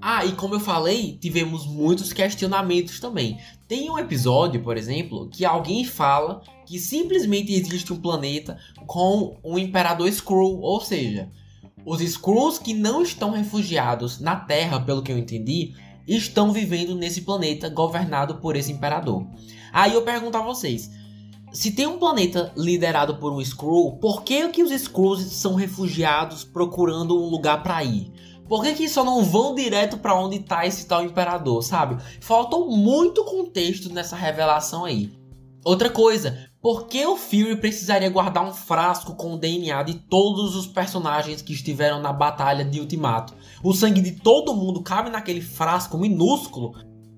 ah, 0.00 0.24
e 0.24 0.32
como 0.32 0.54
eu 0.54 0.60
falei, 0.60 1.18
tivemos 1.20 1.66
muitos 1.66 2.12
questionamentos 2.12 3.00
também. 3.00 3.38
Tem 3.66 3.90
um 3.90 3.98
episódio, 3.98 4.62
por 4.62 4.76
exemplo, 4.76 5.28
que 5.28 5.44
alguém 5.44 5.84
fala 5.84 6.40
que 6.64 6.78
simplesmente 6.78 7.52
existe 7.52 7.92
um 7.92 8.00
planeta 8.00 8.56
com 8.86 9.36
um 9.42 9.58
imperador 9.58 10.08
Skrull, 10.08 10.60
ou 10.60 10.80
seja, 10.80 11.28
os 11.84 12.00
Skrulls 12.00 12.60
que 12.60 12.72
não 12.72 13.02
estão 13.02 13.32
refugiados 13.32 14.20
na 14.20 14.36
Terra, 14.36 14.78
pelo 14.78 15.02
que 15.02 15.10
eu 15.10 15.18
entendi, 15.18 15.74
estão 16.16 16.52
vivendo 16.52 16.94
nesse 16.94 17.22
planeta 17.22 17.68
governado 17.68 18.36
por 18.36 18.56
esse 18.56 18.72
imperador. 18.72 19.26
Aí 19.72 19.94
eu 19.94 20.02
pergunto 20.02 20.36
a 20.36 20.42
vocês, 20.42 20.90
se 21.52 21.72
tem 21.72 21.86
um 21.86 21.98
planeta 21.98 22.52
liderado 22.56 23.16
por 23.16 23.32
um 23.32 23.40
Skrull, 23.40 23.96
por 23.98 24.22
que, 24.22 24.48
que 24.48 24.62
os 24.62 24.70
Skrulls 24.70 25.22
são 25.32 25.54
refugiados 25.54 26.44
procurando 26.44 27.20
um 27.20 27.28
lugar 27.28 27.62
para 27.62 27.82
ir? 27.84 28.12
Por 28.48 28.62
que, 28.62 28.74
que 28.74 28.88
só 28.88 29.04
não 29.04 29.24
vão 29.24 29.54
direto 29.54 29.98
para 29.98 30.14
onde 30.14 30.40
tá 30.40 30.66
esse 30.66 30.86
tal 30.86 31.04
imperador, 31.04 31.62
sabe? 31.62 32.02
Faltou 32.20 32.68
muito 32.76 33.24
contexto 33.24 33.92
nessa 33.92 34.16
revelação 34.16 34.84
aí. 34.84 35.12
Outra 35.64 35.88
coisa, 35.88 36.49
por 36.62 36.88
que 36.88 37.06
o 37.06 37.16
Fury 37.16 37.56
precisaria 37.56 38.10
guardar 38.10 38.44
um 38.44 38.52
frasco 38.52 39.14
com 39.14 39.32
o 39.32 39.38
DNA 39.38 39.82
de 39.82 39.94
todos 39.94 40.54
os 40.54 40.66
personagens 40.66 41.40
que 41.40 41.54
estiveram 41.54 42.02
na 42.02 42.12
batalha 42.12 42.64
de 42.64 42.78
Ultimato? 42.78 43.34
O 43.64 43.72
sangue 43.72 44.02
de 44.02 44.12
todo 44.12 44.54
mundo 44.54 44.82
cabe 44.82 45.08
naquele 45.08 45.40
frasco 45.40 45.96
minúsculo? 45.96 46.74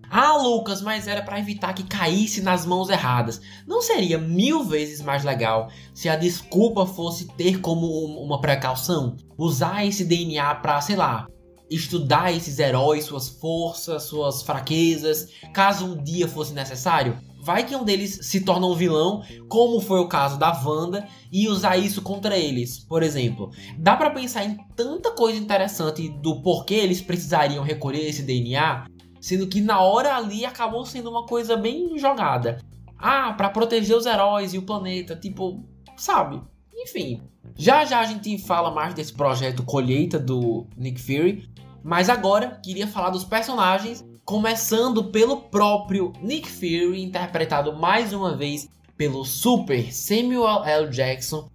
Ah, 0.08 0.37
Lucas, 0.37 0.80
mas 0.80 1.08
era 1.08 1.22
para 1.22 1.40
evitar 1.40 1.72
que 1.72 1.82
caísse 1.82 2.40
nas 2.40 2.64
mãos 2.64 2.88
erradas. 2.88 3.40
Não 3.66 3.82
seria 3.82 4.16
mil 4.18 4.62
vezes 4.62 5.00
mais 5.00 5.25
legal 5.25 5.70
se 5.92 6.08
a 6.08 6.14
desculpa 6.14 6.87
fosse 6.87 7.26
ter 7.28 7.61
como 7.61 7.87
uma 8.22 8.40
precaução? 8.40 9.16
Usar 9.37 9.84
esse 9.84 10.04
DNA 10.04 10.54
para, 10.56 10.80
sei 10.82 10.94
lá, 10.94 11.26
estudar 11.68 12.30
esses 12.32 12.61
heróis, 12.61 13.06
suas 13.06 13.28
forças, 13.28 14.04
suas 14.04 14.42
fraquezas, 14.42 15.30
caso 15.52 15.87
um 15.87 16.00
dia 16.00 16.28
fosse 16.28 16.52
necessário? 16.52 17.18
Vai 17.42 17.66
que 17.66 17.75
um 17.75 17.84
deles 17.84 18.20
se 18.22 18.40
torna 18.40 18.66
um 18.66 18.75
vilão, 18.75 19.22
como 19.49 19.80
foi 19.80 19.99
o 19.99 20.08
caso 20.08 20.38
da 20.38 20.52
Wanda, 20.64 21.06
e 21.30 21.49
usar 21.49 21.76
isso 21.76 22.00
contra 22.00 22.38
eles, 22.38 22.78
por 22.78 23.02
exemplo. 23.02 23.50
Dá 23.76 23.96
para 23.96 24.11
pensar 24.11 24.44
em 24.44 24.56
tanta 24.76 25.11
coisa 25.11 25.38
interessante 25.38 26.08
do 26.08 26.40
porquê 26.40 26.75
eles 26.75 27.00
precisariam 27.00 27.64
recolher 27.64 28.08
esse 28.08 28.22
DNA 28.22 28.84
Sendo 29.22 29.46
que 29.46 29.61
na 29.61 29.80
hora 29.80 30.16
ali 30.16 30.44
acabou 30.44 30.84
sendo 30.84 31.08
uma 31.08 31.25
coisa 31.25 31.56
bem 31.56 31.96
jogada. 31.96 32.58
Ah, 32.99 33.32
para 33.32 33.50
proteger 33.50 33.96
os 33.96 34.04
heróis 34.04 34.52
e 34.52 34.58
o 34.58 34.62
planeta, 34.62 35.14
tipo, 35.14 35.64
sabe? 35.96 36.42
Enfim. 36.75 37.22
Já 37.54 37.84
já 37.84 38.00
a 38.00 38.04
gente 38.04 38.37
fala 38.38 38.72
mais 38.72 38.94
desse 38.94 39.12
projeto 39.12 39.62
Colheita 39.62 40.18
do 40.18 40.66
Nick 40.76 41.00
Fury, 41.00 41.49
mas 41.84 42.08
agora 42.08 42.61
queria 42.64 42.88
falar 42.88 43.11
dos 43.11 43.22
personagens, 43.22 44.04
começando 44.32 45.04
pelo 45.04 45.42
próprio 45.42 46.10
Nick 46.22 46.50
Fury, 46.50 47.02
interpretado 47.02 47.76
mais 47.76 48.14
uma 48.14 48.34
vez 48.34 48.66
pelo 48.96 49.26
super 49.26 49.92
Samuel 49.92 50.64
L. 50.64 50.88
Jackson. 50.88 51.50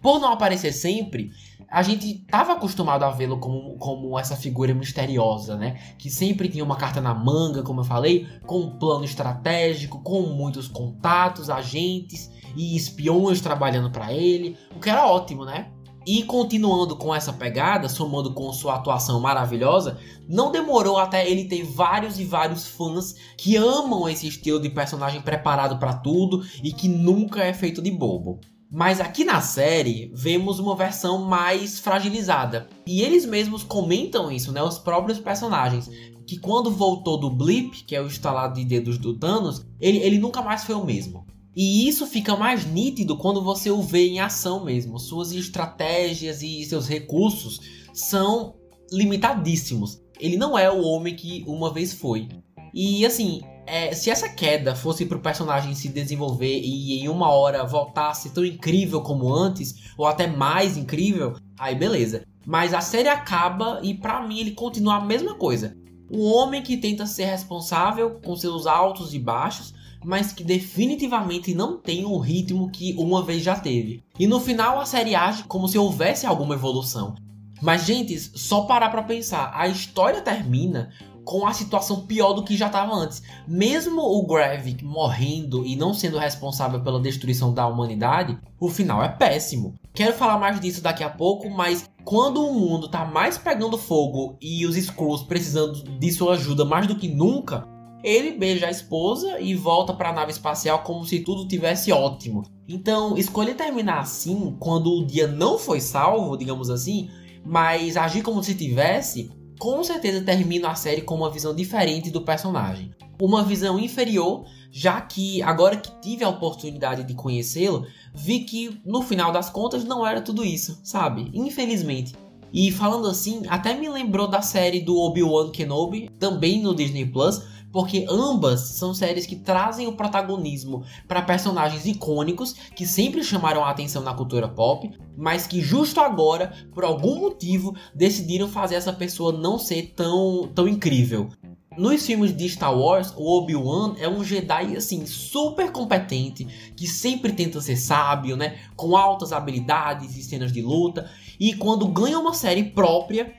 Por 0.00 0.18
não 0.18 0.32
aparecer 0.32 0.72
sempre, 0.72 1.30
a 1.68 1.82
gente 1.82 2.22
estava 2.22 2.54
acostumado 2.54 3.02
a 3.02 3.10
vê-lo 3.10 3.38
como, 3.38 3.76
como 3.76 4.18
essa 4.18 4.34
figura 4.34 4.72
misteriosa, 4.72 5.58
né? 5.58 5.78
Que 5.98 6.08
sempre 6.08 6.48
tinha 6.48 6.64
uma 6.64 6.76
carta 6.76 7.02
na 7.02 7.12
manga, 7.12 7.62
como 7.62 7.80
eu 7.80 7.84
falei, 7.84 8.26
com 8.46 8.60
um 8.60 8.78
plano 8.78 9.04
estratégico, 9.04 10.00
com 10.02 10.22
muitos 10.22 10.68
contatos, 10.68 11.50
agentes 11.50 12.30
e 12.56 12.74
espiões 12.74 13.42
trabalhando 13.42 13.90
para 13.90 14.10
ele, 14.10 14.56
o 14.74 14.80
que 14.80 14.88
era 14.88 15.06
ótimo, 15.06 15.44
né? 15.44 15.70
E 16.06 16.22
continuando 16.24 16.96
com 16.96 17.14
essa 17.14 17.32
pegada, 17.32 17.88
somando 17.88 18.34
com 18.34 18.52
sua 18.52 18.74
atuação 18.74 19.20
maravilhosa, 19.20 19.98
não 20.28 20.50
demorou 20.50 20.98
até 20.98 21.28
ele 21.28 21.44
ter 21.44 21.62
vários 21.62 22.18
e 22.18 22.24
vários 22.24 22.66
fãs 22.66 23.14
que 23.36 23.56
amam 23.56 24.08
esse 24.08 24.26
estilo 24.26 24.60
de 24.60 24.68
personagem 24.68 25.20
preparado 25.20 25.78
para 25.78 25.94
tudo 25.94 26.44
e 26.62 26.72
que 26.72 26.88
nunca 26.88 27.42
é 27.44 27.52
feito 27.52 27.80
de 27.80 27.90
bobo. 27.90 28.40
Mas 28.74 29.00
aqui 29.00 29.22
na 29.22 29.42
série 29.42 30.10
vemos 30.14 30.58
uma 30.58 30.74
versão 30.74 31.18
mais 31.18 31.78
fragilizada. 31.78 32.68
E 32.86 33.02
eles 33.02 33.26
mesmos 33.26 33.62
comentam 33.62 34.32
isso, 34.32 34.50
né? 34.50 34.62
Os 34.62 34.78
próprios 34.78 35.18
personagens. 35.18 35.90
Que 36.26 36.38
quando 36.38 36.70
voltou 36.70 37.18
do 37.18 37.28
blip, 37.28 37.84
que 37.84 37.94
é 37.94 38.00
o 38.00 38.06
instalado 38.06 38.54
de 38.54 38.64
dedos 38.64 38.96
do 38.96 39.18
Thanos, 39.18 39.66
ele, 39.78 39.98
ele 39.98 40.18
nunca 40.18 40.40
mais 40.40 40.64
foi 40.64 40.74
o 40.74 40.86
mesmo. 40.86 41.26
E 41.54 41.86
isso 41.86 42.06
fica 42.06 42.34
mais 42.36 42.64
nítido 42.64 43.16
quando 43.16 43.42
você 43.42 43.70
o 43.70 43.82
vê 43.82 44.08
em 44.08 44.20
ação 44.20 44.64
mesmo. 44.64 44.98
Suas 44.98 45.32
estratégias 45.32 46.42
e 46.42 46.64
seus 46.64 46.88
recursos 46.88 47.60
são 47.92 48.54
limitadíssimos. 48.90 50.00
Ele 50.18 50.36
não 50.36 50.56
é 50.56 50.70
o 50.70 50.82
homem 50.82 51.14
que 51.14 51.44
uma 51.46 51.72
vez 51.72 51.92
foi. 51.92 52.28
E 52.72 53.04
assim, 53.04 53.42
é, 53.66 53.94
se 53.94 54.10
essa 54.10 54.28
queda 54.28 54.74
fosse 54.74 55.04
pro 55.04 55.20
personagem 55.20 55.74
se 55.74 55.88
desenvolver 55.88 56.60
e 56.60 57.00
em 57.00 57.08
uma 57.08 57.30
hora 57.30 57.64
voltasse 57.64 58.30
tão 58.30 58.44
incrível 58.44 59.02
como 59.02 59.32
antes, 59.32 59.92
ou 59.96 60.06
até 60.06 60.26
mais 60.26 60.76
incrível, 60.76 61.34
aí 61.58 61.74
beleza. 61.74 62.24
Mas 62.46 62.74
a 62.74 62.80
série 62.80 63.08
acaba 63.08 63.78
e 63.82 63.94
para 63.94 64.26
mim 64.26 64.40
ele 64.40 64.52
continua 64.52 64.96
a 64.96 65.04
mesma 65.04 65.34
coisa. 65.34 65.76
Um 66.10 66.24
homem 66.24 66.62
que 66.62 66.76
tenta 66.76 67.06
ser 67.06 67.26
responsável 67.26 68.20
com 68.20 68.36
seus 68.36 68.66
altos 68.66 69.14
e 69.14 69.18
baixos, 69.18 69.72
mas 70.04 70.32
que 70.32 70.44
definitivamente 70.44 71.54
não 71.54 71.78
tem 71.78 72.04
o 72.04 72.18
ritmo 72.18 72.70
que 72.70 72.94
uma 72.98 73.22
vez 73.22 73.42
já 73.42 73.56
teve. 73.56 74.02
E 74.18 74.26
no 74.26 74.40
final 74.40 74.80
a 74.80 74.86
série 74.86 75.14
age 75.14 75.44
como 75.44 75.68
se 75.68 75.78
houvesse 75.78 76.26
alguma 76.26 76.54
evolução. 76.54 77.14
Mas, 77.60 77.84
gente, 77.84 78.18
só 78.18 78.62
parar 78.62 78.90
pra 78.90 79.04
pensar, 79.04 79.52
a 79.54 79.68
história 79.68 80.20
termina 80.20 80.90
com 81.24 81.46
a 81.46 81.52
situação 81.52 82.06
pior 82.06 82.32
do 82.32 82.42
que 82.42 82.56
já 82.56 82.66
estava 82.66 82.94
antes. 82.94 83.22
Mesmo 83.46 84.00
o 84.00 84.26
Gravik 84.26 84.84
morrendo 84.84 85.64
e 85.64 85.76
não 85.76 85.94
sendo 85.94 86.18
responsável 86.18 86.80
pela 86.80 87.00
destruição 87.00 87.54
da 87.54 87.66
humanidade, 87.66 88.38
o 88.58 88.68
final 88.68 89.02
é 89.02 89.08
péssimo. 89.08 89.74
Quero 89.94 90.14
falar 90.14 90.38
mais 90.38 90.58
disso 90.60 90.82
daqui 90.82 91.04
a 91.04 91.10
pouco, 91.10 91.48
mas 91.50 91.88
quando 92.04 92.44
o 92.44 92.52
mundo 92.52 92.88
tá 92.88 93.04
mais 93.04 93.38
pegando 93.38 93.78
fogo 93.78 94.36
e 94.40 94.66
os 94.66 94.76
Skrulls 94.76 95.24
precisando 95.24 95.82
de 95.98 96.12
sua 96.12 96.34
ajuda 96.34 96.64
mais 96.64 96.86
do 96.86 96.96
que 96.96 97.08
nunca, 97.08 97.64
ele 98.02 98.32
beija 98.32 98.66
a 98.66 98.70
esposa 98.70 99.40
e 99.40 99.54
volta 99.54 99.92
para 99.92 100.10
a 100.10 100.12
nave 100.12 100.32
espacial 100.32 100.80
como 100.80 101.04
se 101.04 101.20
tudo 101.20 101.46
tivesse 101.46 101.92
ótimo. 101.92 102.42
Então, 102.68 103.16
escolher 103.16 103.54
terminar 103.54 104.00
assim, 104.00 104.56
quando 104.58 104.90
o 104.90 105.06
dia 105.06 105.26
não 105.26 105.58
foi 105.58 105.80
salvo, 105.80 106.36
digamos 106.36 106.70
assim, 106.70 107.10
mas 107.44 107.96
agir 107.96 108.22
como 108.22 108.42
se 108.42 108.54
tivesse, 108.54 109.30
com 109.58 109.82
certeza 109.84 110.24
termino 110.24 110.66
a 110.66 110.74
série 110.74 111.02
com 111.02 111.14
uma 111.14 111.30
visão 111.30 111.54
diferente 111.54 112.10
do 112.10 112.22
personagem. 112.22 112.90
Uma 113.20 113.44
visão 113.44 113.78
inferior, 113.78 114.44
já 114.70 115.00
que 115.00 115.42
agora 115.42 115.76
que 115.76 115.90
tive 116.00 116.24
a 116.24 116.28
oportunidade 116.28 117.04
de 117.04 117.14
conhecê-lo, 117.14 117.86
vi 118.14 118.40
que 118.40 118.80
no 118.84 119.02
final 119.02 119.30
das 119.30 119.50
contas 119.50 119.84
não 119.84 120.04
era 120.04 120.20
tudo 120.20 120.44
isso, 120.44 120.80
sabe? 120.82 121.30
Infelizmente. 121.32 122.14
E 122.52 122.70
falando 122.70 123.06
assim, 123.06 123.42
até 123.48 123.72
me 123.74 123.88
lembrou 123.88 124.28
da 124.28 124.42
série 124.42 124.80
do 124.80 124.98
Obi-Wan 124.98 125.50
Kenobi, 125.50 126.10
também 126.18 126.60
no 126.60 126.74
Disney 126.74 127.06
Plus, 127.06 127.42
porque 127.72 128.06
ambas 128.08 128.60
são 128.60 128.92
séries 128.92 129.26
que 129.26 129.36
trazem 129.36 129.86
o 129.86 129.96
protagonismo 129.96 130.84
para 131.08 131.22
personagens 131.22 131.86
icônicos 131.86 132.52
que 132.52 132.86
sempre 132.86 133.24
chamaram 133.24 133.64
a 133.64 133.70
atenção 133.70 134.02
na 134.02 134.14
cultura 134.14 134.46
pop, 134.46 134.90
mas 135.16 135.46
que 135.46 135.60
justo 135.60 136.00
agora, 136.00 136.52
por 136.74 136.84
algum 136.84 137.18
motivo, 137.18 137.74
decidiram 137.94 138.48
fazer 138.48 138.74
essa 138.74 138.92
pessoa 138.92 139.32
não 139.32 139.58
ser 139.58 139.94
tão, 139.96 140.48
tão 140.54 140.68
incrível. 140.68 141.28
Nos 141.76 142.04
filmes 142.04 142.36
de 142.36 142.46
Star 142.50 142.78
Wars, 142.78 143.14
o 143.16 143.38
Obi-Wan 143.38 143.94
é 143.98 144.06
um 144.06 144.22
Jedi 144.22 144.76
assim 144.76 145.06
super 145.06 145.72
competente, 145.72 146.46
que 146.76 146.86
sempre 146.86 147.32
tenta 147.32 147.62
ser 147.62 147.76
sábio, 147.76 148.36
né, 148.36 148.58
com 148.76 148.94
altas 148.94 149.32
habilidades 149.32 150.14
e 150.16 150.22
cenas 150.22 150.52
de 150.52 150.60
luta, 150.60 151.10
e 151.40 151.54
quando 151.54 151.88
ganha 151.88 152.18
uma 152.18 152.34
série 152.34 152.64
própria, 152.64 153.32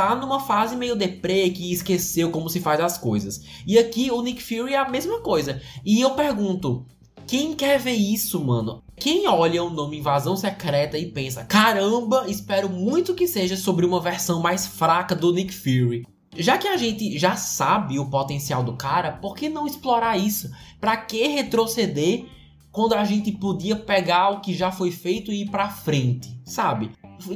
tá 0.00 0.14
numa 0.14 0.40
fase 0.40 0.76
meio 0.76 0.96
deprê 0.96 1.50
que 1.50 1.70
esqueceu 1.70 2.30
como 2.30 2.48
se 2.48 2.58
faz 2.58 2.80
as 2.80 2.96
coisas. 2.96 3.42
E 3.66 3.78
aqui 3.78 4.10
o 4.10 4.22
Nick 4.22 4.42
Fury 4.42 4.72
é 4.72 4.78
a 4.78 4.88
mesma 4.88 5.20
coisa. 5.20 5.60
E 5.84 6.00
eu 6.00 6.12
pergunto, 6.12 6.86
quem 7.26 7.54
quer 7.54 7.78
ver 7.78 7.92
isso, 7.92 8.42
mano? 8.42 8.82
Quem 8.96 9.28
olha 9.28 9.62
o 9.62 9.68
nome 9.68 9.98
Invasão 9.98 10.36
Secreta 10.36 10.96
e 10.96 11.12
pensa, 11.12 11.44
caramba, 11.44 12.24
espero 12.28 12.70
muito 12.70 13.14
que 13.14 13.28
seja 13.28 13.58
sobre 13.58 13.84
uma 13.84 14.00
versão 14.00 14.40
mais 14.40 14.66
fraca 14.66 15.14
do 15.14 15.34
Nick 15.34 15.52
Fury. 15.52 16.06
Já 16.34 16.56
que 16.56 16.68
a 16.68 16.78
gente 16.78 17.18
já 17.18 17.36
sabe 17.36 17.98
o 17.98 18.08
potencial 18.08 18.62
do 18.62 18.76
cara, 18.78 19.12
por 19.12 19.36
que 19.36 19.50
não 19.50 19.66
explorar 19.66 20.16
isso? 20.16 20.50
Pra 20.80 20.96
que 20.96 21.26
retroceder 21.26 22.24
quando 22.72 22.94
a 22.94 23.04
gente 23.04 23.32
podia 23.32 23.76
pegar 23.76 24.30
o 24.30 24.40
que 24.40 24.54
já 24.54 24.72
foi 24.72 24.90
feito 24.90 25.30
e 25.30 25.42
ir 25.42 25.50
pra 25.50 25.68
frente, 25.68 26.40
sabe? 26.44 26.90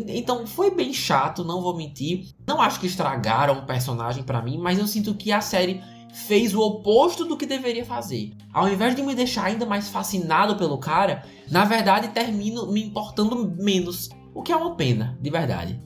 Então 0.09 0.47
foi 0.47 0.71
bem 0.71 0.93
chato, 0.93 1.45
não 1.45 1.61
vou 1.61 1.77
mentir. 1.77 2.29
Não 2.47 2.61
acho 2.61 2.81
que 2.81 2.87
estragaram 2.87 3.59
o 3.59 3.67
personagem 3.67 4.23
para 4.23 4.43
mim, 4.43 4.59
mas 4.59 4.79
eu 4.79 4.87
sinto 4.87 5.15
que 5.15 5.33
a 5.33 5.41
série 5.41 5.83
fez 6.15 6.55
o 6.55 6.61
oposto 6.61 7.25
do 7.25 7.37
que 7.37 7.45
deveria 7.45 7.85
fazer. 7.85 8.33
Ao 8.53 8.69
invés 8.69 8.95
de 8.95 9.03
me 9.03 9.15
deixar 9.15 9.47
ainda 9.47 9.67
mais 9.67 9.89
fascinado 9.89 10.57
pelo 10.57 10.79
cara, 10.79 11.25
na 11.51 11.65
verdade 11.65 12.09
termino 12.09 12.71
me 12.71 12.83
importando 12.85 13.53
menos, 13.59 14.09
o 14.33 14.43
que 14.43 14.53
é 14.53 14.57
uma 14.57 14.77
pena, 14.77 15.19
de 15.21 15.29
verdade. 15.29 15.81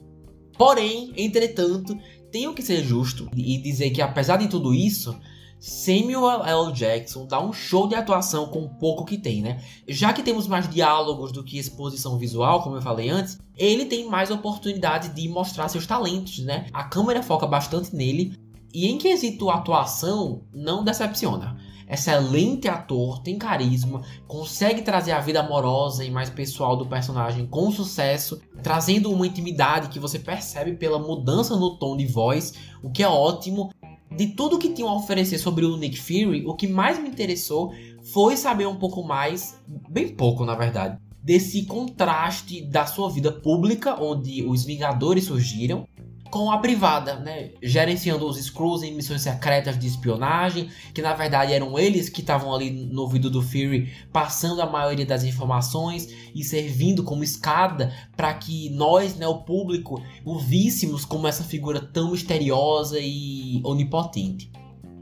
Porém, 0.57 1.13
entretanto, 1.17 1.97
tenho 2.31 2.53
que 2.53 2.61
ser 2.61 2.83
justo 2.83 3.29
e 3.35 3.57
dizer 3.57 3.89
que 3.89 4.01
apesar 4.01 4.37
de 4.37 4.47
tudo 4.47 4.73
isso, 4.73 5.19
Samuel 5.59 6.43
L. 6.45 6.71
Jackson 6.71 7.25
dá 7.25 7.41
um 7.41 7.51
show 7.51 7.85
de 7.85 7.93
atuação 7.93 8.47
com 8.47 8.67
pouco 8.67 9.03
que 9.03 9.17
tem, 9.17 9.41
né? 9.41 9.61
Já 9.87 10.13
que 10.13 10.23
temos 10.23 10.47
mais 10.47 10.69
diálogos 10.69 11.33
do 11.33 11.43
que 11.43 11.59
exposição 11.59 12.17
visual, 12.17 12.63
como 12.63 12.77
eu 12.77 12.81
falei 12.81 13.09
antes, 13.09 13.37
ele 13.57 13.85
tem 13.85 14.07
mais 14.07 14.31
oportunidade 14.31 15.09
de 15.09 15.27
mostrar 15.27 15.67
seus 15.67 15.85
talentos, 15.85 16.39
né? 16.39 16.67
A 16.71 16.85
câmera 16.85 17.21
foca 17.21 17.45
bastante 17.45 17.93
nele 17.93 18.37
e 18.73 18.87
em 18.87 18.97
quesito 18.97 19.49
atuação, 19.49 20.43
não 20.53 20.83
decepciona. 20.83 21.57
excelente 21.89 22.67
ator, 22.67 23.19
tem 23.19 23.35
carisma, 23.39 24.03
consegue 24.27 24.83
trazer 24.83 25.11
a 25.11 25.19
vida 25.19 25.39
amorosa 25.39 26.05
e 26.05 26.11
mais 26.11 26.29
pessoal 26.29 26.77
do 26.77 26.85
personagem 26.85 27.47
com 27.47 27.71
sucesso, 27.71 28.39
trazendo 28.61 29.11
uma 29.11 29.25
intimidade 29.25 29.89
que 29.89 29.97
você 29.97 30.19
percebe 30.19 30.73
pela 30.73 30.99
mudança 30.99 31.55
no 31.55 31.77
tom 31.77 31.97
de 31.97 32.05
voz, 32.05 32.53
o 32.83 32.91
que 32.91 33.01
é 33.01 33.07
ótimo. 33.07 33.71
De 34.11 34.27
tudo 34.27 34.57
que 34.57 34.69
tinham 34.69 34.89
a 34.89 34.95
oferecer 34.95 35.37
sobre 35.37 35.65
o 35.65 35.77
Nick 35.77 35.99
Fury, 35.99 36.45
o 36.45 36.55
que 36.55 36.67
mais 36.67 36.99
me 36.99 37.09
interessou 37.09 37.73
foi 38.11 38.35
saber 38.35 38.67
um 38.67 38.75
pouco 38.75 39.03
mais, 39.03 39.57
bem 39.89 40.09
pouco 40.09 40.43
na 40.45 40.55
verdade, 40.55 40.99
desse 41.21 41.65
contraste 41.65 42.61
da 42.61 42.85
sua 42.85 43.09
vida 43.09 43.31
pública, 43.31 44.01
onde 44.01 44.43
os 44.43 44.63
Vingadores 44.63 45.25
surgiram, 45.25 45.87
com 46.29 46.51
a 46.51 46.57
privada, 46.57 47.15
né? 47.15 47.51
Gerenciando 47.61 48.27
os 48.27 48.37
Skrulls 48.37 48.83
em 48.83 48.93
missões 48.93 49.21
secretas 49.21 49.77
de 49.77 49.87
espionagem, 49.87 50.69
que 50.93 51.01
na 51.01 51.13
verdade 51.13 51.53
eram 51.53 51.77
eles 51.77 52.09
que 52.09 52.21
estavam 52.21 52.53
ali 52.53 52.69
no 52.69 53.01
ouvido 53.01 53.29
do 53.29 53.41
Fury, 53.41 53.91
passando 54.11 54.61
a 54.61 54.69
maioria 54.69 55.05
das 55.05 55.23
informações 55.23 56.07
e 56.33 56.43
servindo 56.43 57.03
como 57.03 57.23
escada 57.23 57.93
para 58.15 58.33
que 58.33 58.69
nós, 58.69 59.15
né, 59.15 59.27
o 59.27 59.43
público, 59.43 60.01
o 60.23 60.37
víssemos 60.37 61.05
como 61.05 61.27
essa 61.27 61.43
figura 61.43 61.81
tão 61.81 62.11
misteriosa 62.11 62.99
e 62.99 63.61
onipotente. 63.63 64.51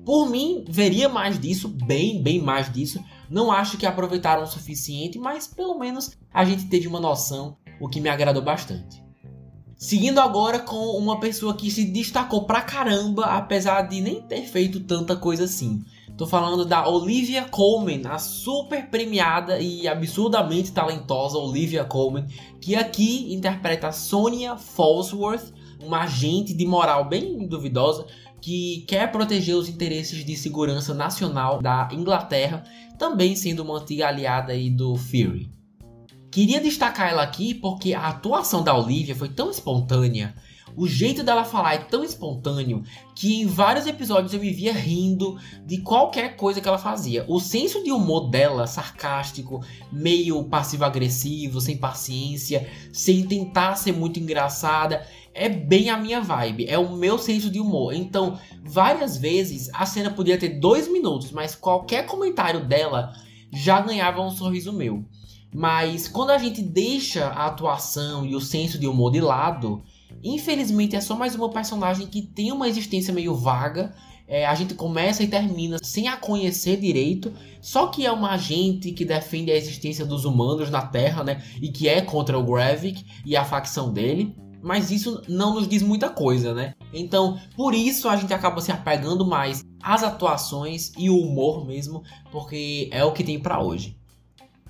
Por 0.06 0.30
mim, 0.30 0.64
veria 0.70 1.10
mais 1.10 1.38
disso, 1.38 1.68
bem, 1.68 2.24
bem 2.24 2.42
mais 2.42 2.72
disso. 2.72 3.04
Não 3.30 3.52
acho 3.52 3.78
que 3.78 3.86
aproveitaram 3.86 4.44
o 4.44 4.48
suficiente, 4.48 5.20
mas 5.20 5.48
pelo 5.48 5.78
menos 5.78 6.18
a 6.34 6.46
gente 6.46 6.68
teve 6.68 6.88
uma 6.88 7.00
noção, 7.00 7.58
o 7.82 7.90
que 7.90 8.00
me 8.00 8.08
agradou 8.08 8.42
bastante. 8.42 9.07
Seguindo 9.78 10.20
agora 10.20 10.58
com 10.58 10.98
uma 10.98 11.20
pessoa 11.20 11.54
que 11.56 11.70
se 11.70 11.86
destacou 11.86 12.46
pra 12.46 12.62
caramba, 12.62 13.26
apesar 13.26 13.84
de 13.84 14.02
nem 14.02 14.20
ter 14.20 14.42
feito 14.42 14.80
tanta 14.80 15.16
coisa 15.16 15.44
assim. 15.44 15.84
Tô 16.18 16.26
falando 16.26 16.66
da 16.66 16.90
Olivia 16.90 17.44
Colman, 17.44 18.02
a 18.06 18.18
super 18.18 18.90
premiada 18.90 19.60
e 19.60 19.88
absurdamente 19.88 20.72
talentosa 20.72 21.38
Olivia 21.38 21.86
Colman, 21.86 22.26
que 22.60 22.76
aqui 22.76 23.32
interpreta 23.32 23.92
Sonia 23.92 24.58
Falsworth, 24.58 25.54
uma 25.80 26.02
agente 26.02 26.56
de 26.56 26.66
moral 26.66 27.06
bem 27.08 27.48
duvidosa 27.48 28.08
que 28.42 28.84
quer 28.88 29.12
proteger 29.12 29.56
os 29.56 29.70
interesses 29.70 30.26
de 30.26 30.36
segurança 30.36 30.92
nacional 30.92 31.62
da 31.62 31.88
Inglaterra, 31.92 32.64
também 32.98 33.36
sendo 33.36 33.62
uma 33.62 33.80
antiga 33.80 34.08
aliada 34.08 34.54
aí 34.54 34.72
do 34.72 34.96
Fury. 34.96 35.57
Queria 36.38 36.62
destacar 36.62 37.10
ela 37.10 37.24
aqui 37.24 37.56
porque 37.56 37.96
a 37.96 38.10
atuação 38.10 38.64
da 38.64 38.78
Olivia 38.78 39.16
foi 39.16 39.28
tão 39.28 39.50
espontânea, 39.50 40.36
o 40.76 40.88
jeito 40.88 41.24
dela 41.24 41.44
falar 41.44 41.74
é 41.74 41.78
tão 41.80 42.04
espontâneo 42.04 42.84
que 43.16 43.42
em 43.42 43.48
vários 43.48 43.88
episódios 43.88 44.36
eu 44.36 44.40
me 44.40 44.52
via 44.52 44.72
rindo 44.72 45.40
de 45.66 45.80
qualquer 45.80 46.36
coisa 46.36 46.62
que 46.62 46.68
ela 46.68 46.78
fazia. 46.78 47.26
O 47.28 47.40
senso 47.40 47.84
de 47.84 47.92
humor 47.92 48.30
dela, 48.30 48.68
sarcástico, 48.68 49.66
meio 49.92 50.44
passivo-agressivo, 50.44 51.60
sem 51.60 51.76
paciência, 51.76 52.70
sem 52.94 53.26
tentar 53.26 53.76
ser 53.76 53.94
muito 53.94 54.20
engraçada, 54.20 55.08
é 55.34 55.50
bem 55.50 55.90
a 55.90 55.98
minha 55.98 56.22
vibe, 56.22 56.68
é 56.70 56.78
o 56.78 56.96
meu 56.96 57.18
senso 57.18 57.50
de 57.50 57.60
humor. 57.60 57.96
Então, 57.96 58.40
várias 58.64 59.18
vezes 59.18 59.72
a 59.74 59.88
cena 59.88 60.12
podia 60.12 60.38
ter 60.38 60.60
dois 60.60 60.88
minutos, 60.88 61.32
mas 61.32 61.56
qualquer 61.56 62.06
comentário 62.06 62.64
dela 62.64 63.12
já 63.52 63.82
ganhava 63.82 64.22
um 64.22 64.30
sorriso 64.30 64.72
meu. 64.72 65.04
Mas 65.54 66.08
quando 66.08 66.32
a 66.32 66.38
gente 66.38 66.62
deixa 66.62 67.28
a 67.28 67.48
atuação 67.48 68.26
e 68.26 68.36
o 68.36 68.42
senso 68.42 68.78
de 68.78 68.88
humor 68.88 69.12
de 69.12 69.22
lado, 69.22 69.82
infelizmente 70.24 70.96
é 70.96 71.02
só 71.02 71.16
mais 71.16 71.36
uma 71.36 71.50
personagem 71.50 72.08
que 72.08 72.22
tem 72.22 72.52
uma 72.52 72.68
existência 72.68 73.14
meio 73.14 73.36
vaga. 73.36 73.94
É, 74.28 74.46
a 74.46 74.54
gente 74.56 74.74
começa 74.74 75.24
e 75.24 75.28
termina 75.28 75.78
sem 75.82 76.10
a 76.10 76.18
conhecer 76.18 76.78
direito, 76.78 77.32
só 77.62 77.88
que 77.88 78.06
é 78.06 78.12
uma 78.12 78.32
agente 78.32 78.92
que 78.92 79.06
defende 79.06 79.50
a 79.50 79.56
existência 79.56 80.06
dos 80.06 80.26
humanos 80.26 80.70
na 80.70 80.82
Terra, 80.82 81.24
né? 81.24 81.42
E 81.62 81.70
que 81.70 81.88
é 81.88 82.02
contra 82.02 82.38
o 82.38 82.44
Gravik 82.44 83.06
e 83.26 83.38
a 83.38 83.46
facção 83.46 83.94
dele. 83.94 84.36
Mas 84.62 84.92
isso 84.92 85.22
não 85.30 85.54
nos 85.54 85.66
diz 85.66 85.82
muita 85.82 86.10
coisa, 86.10 86.54
né? 86.54 86.74
Então, 86.94 87.40
por 87.56 87.74
isso 87.74 88.10
a 88.10 88.18
gente 88.18 88.34
acaba 88.34 88.60
se 88.60 88.70
apegando 88.70 89.26
mais 89.26 89.64
às 89.82 90.04
atuações 90.04 90.92
e 90.98 91.10
o 91.10 91.18
humor 91.18 91.66
mesmo, 91.66 92.04
porque 92.30 92.90
é 92.92 93.06
o 93.06 93.14
que 93.14 93.24
tem 93.24 93.40
para 93.40 93.64
hoje. 93.64 93.98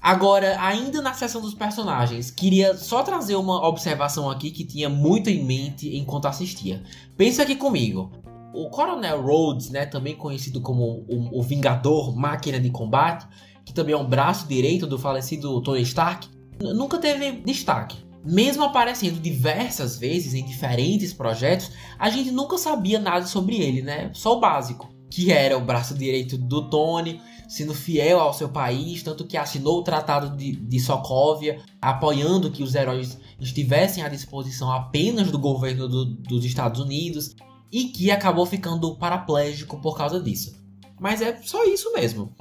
Agora, 0.01 0.61
ainda 0.61 1.01
na 1.01 1.13
seção 1.13 1.41
dos 1.41 1.53
personagens, 1.53 2.31
queria 2.31 2.75
só 2.75 3.03
trazer 3.03 3.35
uma 3.35 3.67
observação 3.67 4.29
aqui 4.29 4.51
que 4.51 4.63
tinha 4.63 4.89
muito 4.89 5.29
em 5.29 5.43
mente 5.43 5.95
enquanto 5.95 6.27
assistia. 6.27 6.83
Pensa 7.15 7.43
aqui 7.43 7.55
comigo. 7.55 8.12
O 8.53 8.69
Coronel 8.69 9.21
Rhodes, 9.21 9.69
né, 9.69 9.86
também 9.86 10.15
conhecido 10.15 10.62
como 10.62 11.05
o, 11.07 11.39
o 11.39 11.43
Vingador 11.43 12.15
Máquina 12.15 12.60
de 12.60 12.69
Combate, 12.69 13.27
que 13.65 13.73
também 13.73 13.93
é 13.93 13.97
um 13.97 14.07
braço 14.07 14.47
direito 14.47 14.88
do 14.88 14.97
falecido 14.97 15.62
Tony 15.62 15.81
Stark, 15.81 16.27
nunca 16.60 16.97
teve 16.97 17.31
destaque. 17.41 17.97
Mesmo 18.25 18.63
aparecendo 18.63 19.19
diversas 19.19 19.97
vezes 19.97 20.33
em 20.33 20.43
diferentes 20.43 21.13
projetos, 21.13 21.71
a 21.97 22.10
gente 22.10 22.31
nunca 22.31 22.57
sabia 22.57 22.99
nada 22.99 23.25
sobre 23.25 23.57
ele, 23.57 23.81
né? 23.81 24.10
Só 24.13 24.38
o 24.38 24.39
básico, 24.39 24.89
que 25.10 25.31
era 25.31 25.57
o 25.57 25.62
braço 25.62 25.93
direito 25.93 26.38
do 26.38 26.69
Tony, 26.69 27.21
sendo 27.47 27.73
fiel 27.73 28.19
ao 28.19 28.33
seu 28.33 28.49
país, 28.49 29.01
tanto 29.01 29.25
que 29.25 29.38
assinou 29.38 29.79
o 29.79 29.83
Tratado 29.83 30.36
de, 30.36 30.51
de 30.51 30.79
Sokovia, 30.79 31.62
apoiando 31.81 32.51
que 32.51 32.63
os 32.63 32.75
heróis 32.75 33.17
estivessem 33.39 34.03
à 34.03 34.10
disposição 34.10 34.71
apenas 34.71 35.31
do 35.31 35.39
governo 35.39 35.88
do, 35.88 36.05
dos 36.05 36.43
Estados 36.43 36.79
Unidos, 36.81 37.36
e 37.71 37.86
que 37.86 38.12
acabou 38.12 38.45
ficando 38.45 38.95
paraplégico 38.95 39.79
por 39.79 39.97
causa 39.97 40.19
disso. 40.19 40.55
Mas 40.99 41.21
é 41.21 41.38
só 41.43 41.63
isso 41.65 41.93
mesmo. 41.93 42.33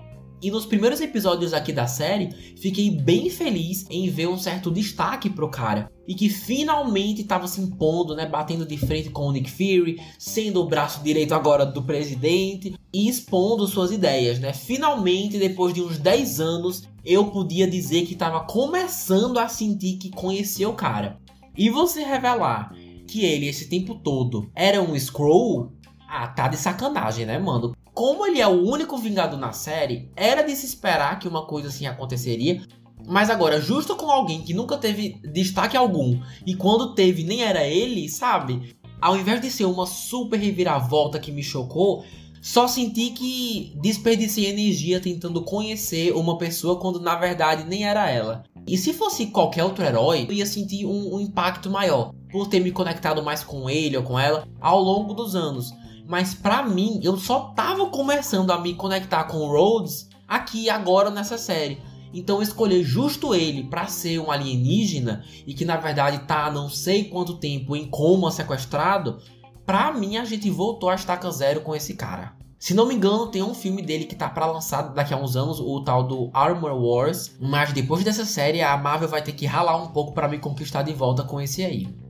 E 0.43 0.51
nos 0.51 0.67
primeiros 0.67 1.01
episódios 1.01 1.55
aqui 1.55 1.73
da 1.73 1.87
série, 1.87 2.31
fiquei 2.57 2.91
bem 2.91 3.31
feliz 3.31 3.87
em 3.89 4.11
ver 4.11 4.29
um 4.29 4.37
certo 4.37 4.71
destaque 4.71 5.31
pro 5.31 5.51
cara. 5.51 5.91
E 6.07 6.15
que 6.15 6.29
finalmente 6.29 7.23
estava 7.23 7.49
se 7.49 7.61
impondo, 7.61 8.15
né? 8.15 8.27
Batendo 8.27 8.67
de 8.67 8.77
frente 8.77 9.09
com 9.09 9.23
o 9.23 9.33
Nick 9.33 9.51
Fury, 9.51 10.01
sendo 10.19 10.61
o 10.61 10.69
braço 10.69 11.03
direito 11.03 11.35
agora 11.35 11.65
do 11.65 11.83
presidente 11.83 12.75
e 12.93 13.09
expondo 13.09 13.67
suas 13.67 13.91
ideias, 13.91 14.39
né? 14.39 14.53
Finalmente, 14.53 15.39
depois 15.39 15.73
de 15.73 15.81
uns 15.81 15.99
10 15.99 16.39
anos, 16.39 16.83
eu 17.05 17.31
podia 17.31 17.67
dizer 17.67 18.05
que 18.05 18.13
estava 18.13 18.41
começando 18.41 19.39
a 19.39 19.49
sentir 19.49 19.97
que 19.97 20.11
conhecia 20.11 20.69
o 20.69 20.75
cara. 20.75 21.19
E 21.57 21.71
você 21.71 22.05
revelar 22.05 22.73
que 23.07 23.25
ele, 23.25 23.49
esse 23.49 23.69
tempo 23.69 23.95
todo, 23.95 24.51
era 24.55 24.83
um 24.83 24.99
Scroll, 24.99 25.73
ah, 26.09 26.29
tá 26.29 26.49
de 26.49 26.57
sacanagem, 26.57 27.25
né, 27.25 27.39
mano? 27.39 27.75
Como 27.97 28.27
ele 28.27 28.43
é 28.43 28.47
o 28.47 28.63
único 28.63 28.99
vingado 28.99 29.39
na 29.39 29.53
série, 29.53 30.11
era 30.15 30.43
de 30.43 30.55
se 30.55 30.67
esperar 30.67 31.19
que 31.19 31.27
uma 31.27 31.47
coisa 31.47 31.69
assim 31.69 31.87
aconteceria. 31.87 32.61
Mas 33.09 33.31
agora, 33.31 33.59
justo 33.59 33.97
com 33.97 34.11
alguém 34.11 34.43
que 34.43 34.53
nunca 34.53 34.77
teve 34.77 35.19
destaque 35.33 35.79
algum, 35.79 36.21
e 36.45 36.55
quando 36.55 36.95
teve 36.95 37.25
nem 37.25 37.43
era 37.43 37.67
ele, 37.67 38.07
sabe? 38.11 38.77
Ao 39.01 39.17
invés 39.17 39.41
de 39.41 39.51
ser 39.51 39.65
uma 39.65 39.87
super 39.87 40.39
reviravolta 40.39 41.19
que 41.19 41.33
me 41.33 41.43
chocou, 41.43 42.05
só 42.43 42.69
senti 42.69 43.13
que 43.13 43.73
desperdicei 43.81 44.45
energia 44.45 45.01
tentando 45.01 45.41
conhecer 45.41 46.15
uma 46.15 46.37
pessoa 46.37 46.79
quando 46.79 47.01
na 47.01 47.17
verdade 47.17 47.65
nem 47.65 47.87
era 47.87 48.11
ela. 48.11 48.45
E 48.67 48.77
se 48.77 48.93
fosse 48.93 49.29
qualquer 49.29 49.65
outro 49.65 49.83
herói, 49.83 50.27
eu 50.29 50.35
ia 50.35 50.45
sentir 50.45 50.85
um, 50.85 51.15
um 51.15 51.21
impacto 51.21 51.71
maior 51.71 52.13
por 52.31 52.47
ter 52.47 52.61
me 52.61 52.73
conectado 52.73 53.23
mais 53.23 53.43
com 53.43 53.71
ele 53.71 53.97
ou 53.97 54.03
com 54.03 54.19
ela 54.19 54.47
ao 54.61 54.83
longo 54.83 55.15
dos 55.15 55.35
anos. 55.35 55.73
Mas 56.07 56.35
para 56.35 56.63
mim, 56.63 57.01
eu 57.03 57.17
só 57.17 57.53
tava 57.57 57.87
começando 57.87 58.51
a 58.53 58.61
me 58.61 58.75
conectar 58.75 59.25
com 59.25 59.39
o 59.39 59.49
Rhodes 59.49 60.09
aqui 60.27 60.71
agora 60.71 61.11
nessa 61.11 61.37
série. 61.37 61.83
Então 62.15 62.41
escolher 62.41 62.83
justo 62.83 63.35
ele 63.35 63.65
para 63.65 63.89
ser 63.89 64.19
um 64.21 64.31
alienígena 64.31 65.25
e 65.47 65.53
que 65.53 65.65
na 65.65 65.77
verdade 65.77 66.21
tá 66.21 66.47
há 66.47 66.51
não 66.51 66.71
sei 66.71 67.05
quanto 67.05 67.37
tempo 67.37 67.77
em 67.77 67.89
coma 67.91 68.31
sequestrado, 68.31 69.19
pra 69.67 69.93
mim 69.93 70.17
a 70.17 70.25
gente 70.25 70.49
voltou 70.49 70.89
a 70.89 70.95
estaca 70.95 71.31
zero 71.31 71.61
com 71.61 71.75
esse 71.75 71.95
cara. 71.95 72.35
Se 72.59 72.73
não 72.73 72.87
me 72.87 72.95
engano, 72.95 73.27
tem 73.27 73.43
um 73.43 73.53
filme 73.53 73.83
dele 73.83 74.07
que 74.07 74.15
tá 74.15 74.31
para 74.31 74.47
lançar 74.47 74.83
daqui 74.95 75.13
a 75.13 75.17
uns 75.17 75.37
anos, 75.37 75.61
o 75.61 75.81
tal 75.83 76.05
do 76.05 76.31
Armor 76.33 76.73
Wars, 76.73 77.37
mas 77.39 77.73
depois 77.73 78.03
dessa 78.03 78.25
série 78.25 78.63
a 78.63 78.77
Marvel 78.77 79.09
vai 79.09 79.23
ter 79.23 79.33
que 79.33 79.45
ralar 79.45 79.77
um 79.77 79.89
pouco 79.89 80.13
para 80.13 80.29
me 80.29 80.39
conquistar 80.39 80.83
de 80.83 80.95
volta 80.95 81.23
com 81.23 81.41
esse 81.41 81.63
aí. 81.65 82.06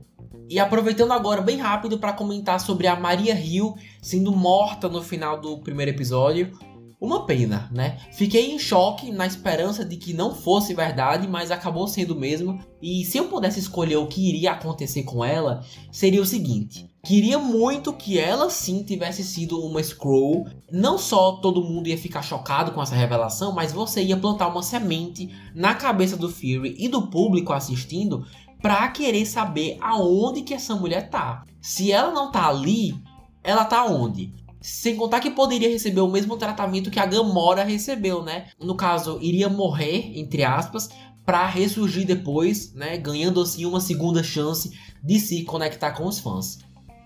E 0.49 0.59
aproveitando 0.59 1.11
agora 1.11 1.41
bem 1.41 1.57
rápido 1.57 1.97
para 1.97 2.13
comentar 2.13 2.59
sobre 2.59 2.87
a 2.87 2.95
Maria 2.95 3.37
Hill 3.37 3.75
sendo 4.01 4.31
morta 4.31 4.87
no 4.87 5.01
final 5.01 5.41
do 5.41 5.57
primeiro 5.59 5.91
episódio. 5.91 6.51
Uma 6.99 7.27
pena, 7.27 7.69
né? 7.71 7.99
Fiquei 8.11 8.51
em 8.51 8.57
choque 8.57 9.11
na 9.11 9.27
esperança 9.27 9.85
de 9.85 9.97
que 9.97 10.13
não 10.13 10.33
fosse 10.33 10.73
verdade, 10.73 11.27
mas 11.27 11.51
acabou 11.51 11.87
sendo 11.87 12.15
mesmo. 12.15 12.59
E 12.81 13.05
se 13.05 13.19
eu 13.19 13.25
pudesse 13.25 13.59
escolher 13.59 13.97
o 13.97 14.07
que 14.07 14.29
iria 14.29 14.53
acontecer 14.53 15.03
com 15.03 15.23
ela, 15.23 15.63
seria 15.91 16.21
o 16.21 16.25
seguinte: 16.25 16.89
queria 17.03 17.37
muito 17.37 17.93
que 17.93 18.17
ela 18.17 18.49
sim 18.49 18.81
tivesse 18.83 19.23
sido 19.23 19.63
uma 19.63 19.83
Scroll. 19.83 20.47
Não 20.71 20.97
só 20.97 21.33
todo 21.33 21.63
mundo 21.63 21.87
ia 21.87 21.97
ficar 21.99 22.23
chocado 22.23 22.71
com 22.71 22.81
essa 22.81 22.95
revelação, 22.95 23.51
mas 23.51 23.71
você 23.71 24.01
ia 24.01 24.17
plantar 24.17 24.47
uma 24.47 24.63
semente 24.63 25.29
na 25.53 25.75
cabeça 25.75 26.17
do 26.17 26.29
Fury 26.29 26.77
e 26.79 26.87
do 26.87 27.09
público 27.09 27.53
assistindo 27.53 28.25
pra 28.67 28.89
querer 28.89 29.25
saber 29.25 29.77
aonde 29.79 30.41
que 30.41 30.53
essa 30.53 30.75
mulher 30.75 31.09
tá. 31.09 31.45
Se 31.61 31.89
ela 31.89 32.11
não 32.11 32.29
tá 32.29 32.49
ali, 32.49 33.01
ela 33.41 33.63
tá 33.63 33.85
onde? 33.85 34.33
Sem 34.59 34.97
contar 34.97 35.21
que 35.21 35.31
poderia 35.31 35.69
receber 35.69 36.01
o 36.01 36.09
mesmo 36.09 36.35
tratamento 36.35 36.91
que 36.91 36.99
a 36.99 37.05
Gamora 37.05 37.63
recebeu, 37.63 38.21
né? 38.21 38.47
No 38.59 38.75
caso, 38.75 39.19
iria 39.21 39.47
morrer, 39.47 40.19
entre 40.19 40.43
aspas, 40.43 40.89
para 41.25 41.47
ressurgir 41.47 42.05
depois, 42.05 42.73
né? 42.73 42.97
Ganhando 42.97 43.39
assim 43.39 43.63
uma 43.63 43.79
segunda 43.79 44.21
chance 44.21 44.77
de 45.01 45.17
se 45.17 45.45
conectar 45.45 45.91
com 45.91 46.03
os 46.03 46.19
fãs. 46.19 46.57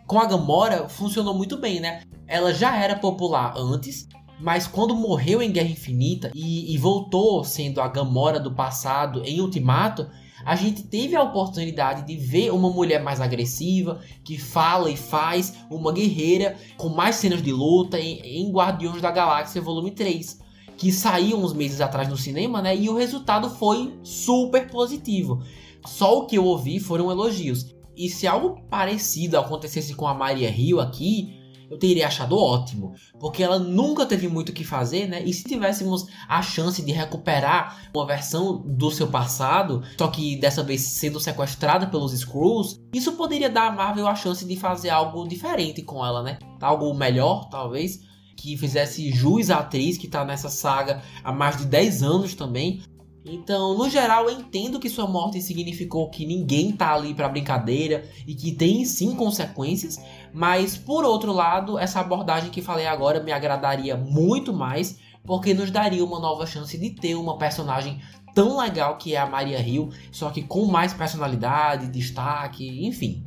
Com 0.07 0.17
a 0.17 0.25
Gamora 0.25 0.89
funcionou 0.89 1.35
muito 1.35 1.57
bem, 1.59 1.79
né? 1.79 2.01
Ela 2.27 2.55
já 2.55 2.75
era 2.75 2.95
popular 2.95 3.53
antes, 3.55 4.07
mas 4.39 4.65
quando 4.65 4.95
morreu 4.95 5.43
em 5.43 5.51
Guerra 5.51 5.69
Infinita 5.69 6.31
e, 6.33 6.73
e 6.73 6.77
voltou 6.79 7.43
sendo 7.43 7.81
a 7.81 7.87
Gamora 7.87 8.39
do 8.39 8.51
passado 8.51 9.21
em 9.23 9.39
Ultimato, 9.41 10.09
a 10.45 10.55
gente 10.55 10.83
teve 10.83 11.15
a 11.15 11.23
oportunidade 11.23 12.05
de 12.05 12.15
ver 12.15 12.51
uma 12.51 12.69
mulher 12.69 13.01
mais 13.03 13.21
agressiva, 13.21 13.99
que 14.23 14.37
fala 14.37 14.89
e 14.89 14.97
faz, 14.97 15.53
uma 15.69 15.91
guerreira, 15.91 16.57
com 16.77 16.89
mais 16.89 17.15
cenas 17.15 17.41
de 17.41 17.51
luta 17.51 17.99
em, 17.99 18.19
em 18.19 18.51
Guardiões 18.51 19.01
da 19.01 19.11
Galáxia 19.11 19.61
Volume 19.61 19.91
3, 19.91 20.39
que 20.77 20.91
saiu 20.91 21.37
uns 21.37 21.53
meses 21.53 21.81
atrás 21.81 22.07
no 22.07 22.17
cinema, 22.17 22.61
né? 22.61 22.75
E 22.75 22.89
o 22.89 22.95
resultado 22.95 23.49
foi 23.49 23.93
super 24.03 24.69
positivo. 24.69 25.41
Só 25.85 26.19
o 26.19 26.25
que 26.25 26.37
eu 26.37 26.45
ouvi 26.45 26.79
foram 26.79 27.11
elogios. 27.11 27.75
E 27.95 28.09
se 28.09 28.25
algo 28.25 28.61
parecido 28.69 29.37
acontecesse 29.37 29.93
com 29.93 30.07
a 30.07 30.13
Maria 30.13 30.49
Rio 30.49 30.79
aqui, 30.79 31.40
eu 31.71 31.79
teria 31.79 32.07
achado 32.07 32.37
ótimo, 32.37 32.93
porque 33.17 33.41
ela 33.41 33.57
nunca 33.57 34.05
teve 34.05 34.27
muito 34.27 34.49
o 34.49 34.53
que 34.53 34.65
fazer, 34.65 35.07
né? 35.07 35.23
E 35.23 35.33
se 35.33 35.45
tivéssemos 35.45 36.05
a 36.27 36.41
chance 36.41 36.81
de 36.81 36.91
recuperar 36.91 37.89
uma 37.95 38.05
versão 38.05 38.61
do 38.65 38.91
seu 38.91 39.07
passado, 39.07 39.81
só 39.97 40.09
que 40.09 40.35
dessa 40.35 40.61
vez 40.61 40.81
sendo 40.81 41.17
sequestrada 41.17 41.87
pelos 41.87 42.11
Skrulls, 42.11 42.77
isso 42.93 43.13
poderia 43.13 43.49
dar 43.49 43.67
a 43.67 43.71
Marvel 43.71 44.05
a 44.05 44.15
chance 44.15 44.43
de 44.43 44.57
fazer 44.57 44.89
algo 44.89 45.25
diferente 45.25 45.81
com 45.81 46.05
ela, 46.05 46.21
né? 46.21 46.39
Algo 46.59 46.93
melhor, 46.93 47.47
talvez, 47.49 48.01
que 48.35 48.57
fizesse 48.57 49.09
jus 49.09 49.49
à 49.49 49.59
atriz 49.59 49.97
que 49.97 50.09
tá 50.09 50.25
nessa 50.25 50.49
saga 50.49 51.01
há 51.23 51.31
mais 51.31 51.57
de 51.57 51.65
10 51.65 52.03
anos 52.03 52.35
também. 52.35 52.81
Então, 53.23 53.77
no 53.77 53.87
geral, 53.87 54.27
eu 54.27 54.39
entendo 54.39 54.79
que 54.79 54.89
sua 54.89 55.05
morte 55.05 55.41
significou 55.41 56.09
que 56.09 56.25
ninguém 56.25 56.71
tá 56.71 56.93
ali 56.93 57.13
para 57.13 57.29
brincadeira 57.29 58.03
e 58.25 58.33
que 58.33 58.51
tem 58.51 58.83
sim 58.83 59.15
consequências, 59.15 59.99
mas 60.33 60.75
por 60.75 61.05
outro 61.05 61.31
lado, 61.31 61.77
essa 61.77 61.99
abordagem 61.99 62.49
que 62.49 62.63
falei 62.63 62.87
agora 62.87 63.21
me 63.21 63.31
agradaria 63.31 63.95
muito 63.95 64.51
mais, 64.51 64.97
porque 65.23 65.53
nos 65.53 65.69
daria 65.69 66.03
uma 66.03 66.19
nova 66.19 66.47
chance 66.47 66.75
de 66.75 66.89
ter 66.89 67.13
uma 67.13 67.37
personagem 67.37 68.01
tão 68.33 68.57
legal 68.57 68.97
que 68.97 69.13
é 69.13 69.19
a 69.19 69.27
Maria 69.27 69.61
Hill, 69.61 69.89
só 70.11 70.31
que 70.31 70.41
com 70.41 70.65
mais 70.65 70.91
personalidade, 70.93 71.91
destaque, 71.91 72.87
enfim. 72.87 73.23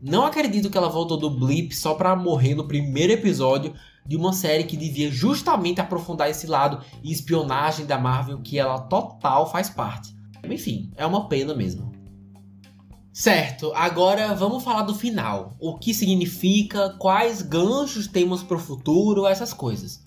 Não 0.00 0.24
acredito 0.24 0.70
que 0.70 0.78
ela 0.78 0.88
voltou 0.88 1.18
do 1.18 1.30
blip 1.30 1.74
só 1.74 1.94
para 1.94 2.16
morrer 2.16 2.54
no 2.54 2.68
primeiro 2.68 3.12
episódio 3.12 3.74
de 4.06 4.16
uma 4.16 4.32
série 4.32 4.64
que 4.64 4.76
devia 4.76 5.10
justamente 5.10 5.80
aprofundar 5.80 6.30
esse 6.30 6.46
lado 6.46 6.84
e 7.02 7.12
espionagem 7.12 7.86
da 7.86 7.98
Marvel 7.98 8.40
que 8.42 8.58
ela 8.58 8.80
total 8.80 9.50
faz 9.50 9.70
parte. 9.70 10.14
Enfim, 10.48 10.90
é 10.96 11.06
uma 11.06 11.28
pena 11.28 11.54
mesmo. 11.54 11.92
Certo, 13.12 13.72
agora 13.74 14.34
vamos 14.34 14.64
falar 14.64 14.82
do 14.82 14.94
final. 14.94 15.54
O 15.60 15.78
que 15.78 15.94
significa, 15.94 16.90
quais 16.98 17.42
ganchos 17.42 18.08
temos 18.08 18.42
para 18.42 18.56
o 18.56 18.60
futuro, 18.60 19.26
essas 19.26 19.52
coisas. 19.52 20.02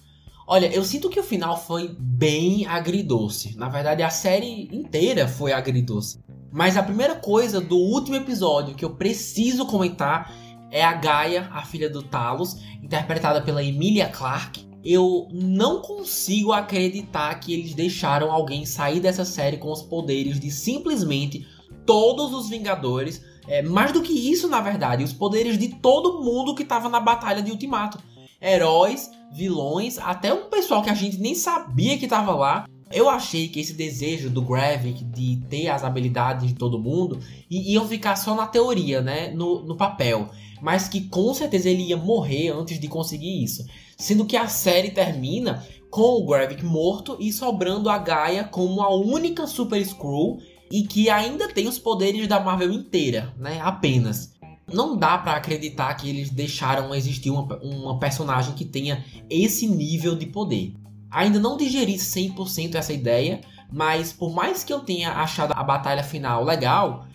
Olha, 0.46 0.68
eu 0.68 0.84
sinto 0.84 1.10
que 1.10 1.20
o 1.20 1.24
final 1.24 1.58
foi 1.58 1.96
bem 2.00 2.66
agridoce. 2.66 3.56
Na 3.58 3.70
verdade, 3.70 4.04
a 4.04 4.10
série 4.10 4.70
inteira 4.72 5.28
foi 5.28 5.54
agridoce. 5.54 6.20
Mas 6.52 6.78
a 6.78 6.84
primeira 6.84 7.16
coisa 7.16 7.60
do 7.60 7.78
último 7.78 8.16
episódio 8.16 8.76
que 8.76 8.84
eu 8.84 8.96
preciso 8.96 9.66
comentar 9.66 10.34
é 10.72 10.84
a 10.84 10.94
Gaia, 10.94 11.50
a 11.52 11.64
filha 11.64 11.90
do 11.90 12.04
Talos, 12.04 12.58
interpretada 12.82 13.42
pela 13.42 13.64
Emilia 13.64 14.08
Clarke. 14.10 14.68
Eu 14.84 15.28
não 15.32 15.82
consigo 15.82 16.54
acreditar 16.54 17.34
que 17.40 17.54
eles 17.54 17.74
deixaram 17.74 18.32
alguém 18.32 18.66
sair 18.66 19.00
dessa 19.00 19.26
série 19.26 19.58
com 19.58 19.72
os 19.72 19.82
poderes 19.82 20.40
de 20.40 20.50
simplesmente 20.52 21.46
todos 21.86 22.34
os 22.34 22.50
Vingadores. 22.50 23.24
É, 23.48 23.62
mais 23.62 23.94
do 23.94 24.02
que 24.02 24.12
isso, 24.12 24.48
na 24.50 24.60
verdade, 24.60 25.04
os 25.04 25.14
poderes 25.14 25.58
de 25.58 25.70
todo 25.70 26.22
mundo 26.22 26.54
que 26.54 26.64
estava 26.64 26.90
na 26.90 27.00
batalha 27.00 27.42
de 27.42 27.52
Ultimato. 27.52 27.98
Heróis, 28.42 29.10
vilões, 29.32 29.98
até 29.98 30.34
um 30.34 30.50
pessoal 30.50 30.84
que 30.84 30.90
a 30.90 30.94
gente 30.94 31.18
nem 31.18 31.34
sabia 31.34 31.98
que 31.98 32.06
estava 32.06 32.36
lá. 32.36 32.66
Eu 32.92 33.10
achei 33.10 33.48
que 33.48 33.60
esse 33.60 33.74
desejo 33.74 34.30
do 34.30 34.42
Gravik 34.42 35.04
de 35.04 35.42
ter 35.50 35.68
as 35.70 35.84
habilidades 35.84 36.48
de 36.48 36.56
todo 36.56 36.80
mundo 36.80 37.20
iam 37.50 37.88
ficar 37.88 38.16
só 38.16 38.36
na 38.36 38.48
teoria, 38.48 39.02
né? 39.02 39.32
No, 39.32 39.64
no 39.64 39.76
papel 39.76 40.30
mas 40.62 40.88
que 40.88 41.02
com 41.02 41.34
certeza 41.34 41.70
ele 41.70 41.84
ia 41.84 41.98
morrer 41.98 42.50
antes 42.50 42.80
de 42.80 42.88
conseguir 42.88 43.44
isso. 43.44 43.66
Sendo 43.98 44.26
que 44.26 44.38
a 44.38 44.48
série 44.48 44.92
termina 44.92 45.66
com 45.90 46.02
o 46.02 46.26
Gravik 46.26 46.64
morto 46.64 47.18
e 47.20 47.32
sobrando 47.32 47.90
a 47.90 47.98
Gaia 47.98 48.44
como 48.44 48.82
a 48.82 48.94
única 48.94 49.48
Super 49.48 49.82
Skrull 49.82 50.40
e 50.70 50.84
que 50.84 51.10
ainda 51.10 51.48
tem 51.48 51.68
os 51.68 51.80
poderes 51.80 52.28
da 52.28 52.40
Marvel 52.40 52.72
inteira, 52.72 53.34
né? 53.38 53.60
Apenas. 53.62 54.36
Não 54.72 54.98
dá 54.98 55.18
para 55.18 55.38
acreditar 55.38 55.94
que 55.96 56.10
eles 56.10 56.30
deixaram 56.30 56.94
existir 56.94 57.30
uma, 57.30 57.58
uma 57.64 58.00
personagem 58.00 58.54
que 58.54 58.66
tenha 58.66 59.04
esse 59.30 59.66
nível 59.66 60.16
de 60.16 60.26
poder. 60.26 60.74
Ainda 61.10 61.40
não 61.40 61.56
digeri 61.56 61.96
100% 61.96 62.76
essa 62.76 62.92
ideia, 62.92 63.40
mas 63.72 64.12
por 64.12 64.34
mais 64.34 64.66
que 64.66 64.74
eu 64.74 64.82
tenha 64.82 65.12
achado 65.14 65.54
a 65.54 65.64
batalha 65.64 66.04
final 66.04 66.44
legal, 66.44 67.07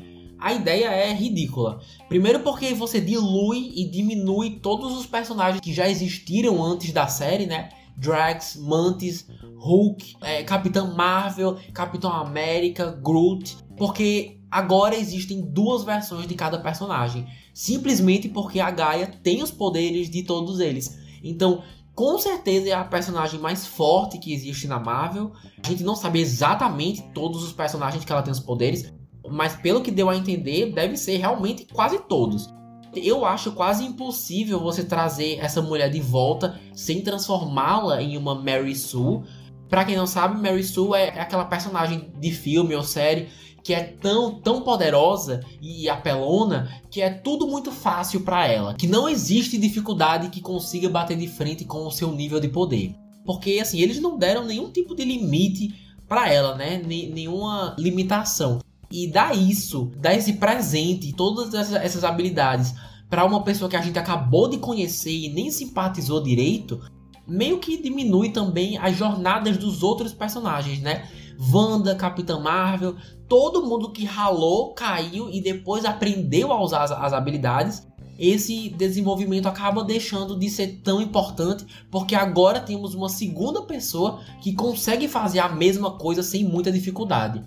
a 0.43 0.53
ideia 0.53 0.87
é 0.87 1.13
ridícula. 1.13 1.81
Primeiro 2.09 2.41
porque 2.41 2.75
você 2.75 3.01
dilui 3.01 3.73
e 3.77 3.89
diminui 3.89 4.59
todos 4.59 4.99
os 4.99 5.07
personagens 5.07 5.61
que 5.61 5.73
já 5.73 5.89
existiram 5.89 6.63
antes 6.63 6.93
da 6.93 7.07
série, 7.07 7.47
né? 7.47 7.69
Drax, 7.97 8.57
Mantis, 8.57 9.29
Hulk, 9.57 10.17
é, 10.23 10.43
Capitão 10.43 10.97
Marvel, 10.97 11.59
Capitão 11.73 12.11
América, 12.13 12.91
Groot, 12.91 13.57
porque 13.77 14.41
agora 14.51 14.97
existem 14.97 15.41
duas 15.43 15.85
versões 15.85 16.27
de 16.27 16.35
cada 16.35 16.59
personagem, 16.59 17.27
simplesmente 17.55 18.29
porque 18.29 18.59
a 18.59 18.71
Gaia 18.71 19.07
tem 19.23 19.43
os 19.43 19.53
poderes 19.53 20.11
de 20.11 20.25
todos 20.25 20.59
eles. 20.59 20.99
Então, 21.23 21.63
com 21.95 22.19
certeza 22.19 22.71
é 22.71 22.73
a 22.73 22.83
personagem 22.83 23.39
mais 23.39 23.67
forte 23.67 24.19
que 24.19 24.33
existe 24.33 24.67
na 24.67 24.81
Marvel. 24.81 25.33
A 25.63 25.69
gente 25.69 25.85
não 25.85 25.95
sabe 25.95 26.21
exatamente 26.21 27.03
todos 27.15 27.45
os 27.45 27.53
personagens 27.53 28.05
que 28.05 28.11
ela 28.11 28.23
tem 28.23 28.33
os 28.33 28.41
poderes, 28.41 28.93
mas 29.33 29.57
pelo 29.57 29.81
que 29.81 29.91
deu 29.91 30.11
a 30.11 30.17
entender, 30.17 30.73
deve 30.73 30.97
ser 30.97 31.17
realmente 31.17 31.67
quase 31.73 31.99
todos. 32.01 32.49
Eu 32.95 33.25
acho 33.25 33.53
quase 33.53 33.85
impossível 33.85 34.61
você 34.61 34.85
trazer 34.85 35.39
essa 35.41 35.63
mulher 35.63 35.89
de 35.89 36.01
volta 36.01 36.61
sem 36.75 37.01
transformá-la 37.01 38.03
em 38.03 38.19
uma 38.19 38.35
Mary 38.35 38.77
Sue. 38.77 39.23
Para 39.69 39.87
quem 39.87 39.97
não 39.97 40.07
sabe, 40.07 40.41
Mary 40.41 40.63
Sue 40.63 40.95
é 40.95 41.19
aquela 41.19 41.47
personagem 41.47 42.13
de 42.21 42.31
filme 42.31 42.75
ou 42.75 42.83
série 42.83 43.29
que 43.65 43.73
é 43.73 43.83
tão, 43.83 44.41
tão 44.41 44.61
poderosa 44.61 45.41
e 45.61 45.89
apelona 45.89 46.83
que 46.91 47.01
é 47.01 47.09
tudo 47.09 47.47
muito 47.47 47.71
fácil 47.71 48.23
para 48.23 48.47
ela, 48.47 48.75
que 48.75 48.89
não 48.89 49.09
existe 49.09 49.57
dificuldade 49.57 50.31
que 50.31 50.41
consiga 50.41 50.89
bater 50.89 51.17
de 51.17 51.29
frente 51.29 51.65
com 51.65 51.87
o 51.87 51.91
seu 51.91 52.13
nível 52.13 52.41
de 52.41 52.49
poder. 52.49 52.95
Porque 53.25 53.59
assim, 53.63 53.81
eles 53.81 54.01
não 54.01 54.19
deram 54.19 54.45
nenhum 54.45 54.71
tipo 54.71 54.95
de 54.95 55.05
limite 55.05 55.73
para 56.09 56.29
ela, 56.29 56.57
né? 56.57 56.83
Nenhuma 56.85 57.75
limitação 57.79 58.59
e 58.93 59.11
dar 59.11 59.35
isso, 59.35 59.91
dar 59.97 60.15
esse 60.15 60.35
presente, 60.35 61.15
todas 61.15 61.55
essas, 61.55 62.05
habilidades 62.05 62.75
para 63.09 63.25
uma 63.25 63.43
pessoa 63.43 63.69
que 63.69 63.77
a 63.77 63.81
gente 63.81 63.99
acabou 63.99 64.49
de 64.49 64.59
conhecer 64.59 65.11
e 65.11 65.33
nem 65.33 65.51
simpatizou 65.51 66.23
direito, 66.23 66.81
meio 67.27 67.59
que 67.59 67.81
diminui 67.81 68.31
também 68.31 68.77
as 68.79 68.97
jornadas 68.97 69.57
dos 69.57 69.83
outros 69.83 70.13
personagens, 70.13 70.81
né? 70.81 71.09
Wanda, 71.53 71.95
Capitã 71.95 72.39
Marvel, 72.39 72.97
todo 73.29 73.67
mundo 73.67 73.91
que 73.91 74.05
ralou, 74.05 74.75
caiu 74.75 75.31
e 75.31 75.41
depois 75.41 75.85
aprendeu 75.85 76.53
a 76.53 76.63
usar 76.63 76.85
as, 76.85 76.93
as 76.93 77.13
habilidades. 77.13 77.87
Esse 78.19 78.69
desenvolvimento 78.69 79.47
acaba 79.47 79.83
deixando 79.83 80.39
de 80.39 80.49
ser 80.49 80.81
tão 80.83 81.01
importante, 81.01 81.67
porque 81.91 82.15
agora 82.15 82.61
temos 82.61 82.95
uma 82.95 83.09
segunda 83.09 83.63
pessoa 83.63 84.21
que 84.41 84.53
consegue 84.53 85.09
fazer 85.09 85.41
a 85.41 85.49
mesma 85.49 85.93
coisa 85.93 86.23
sem 86.23 86.45
muita 86.45 86.71
dificuldade. 86.71 87.43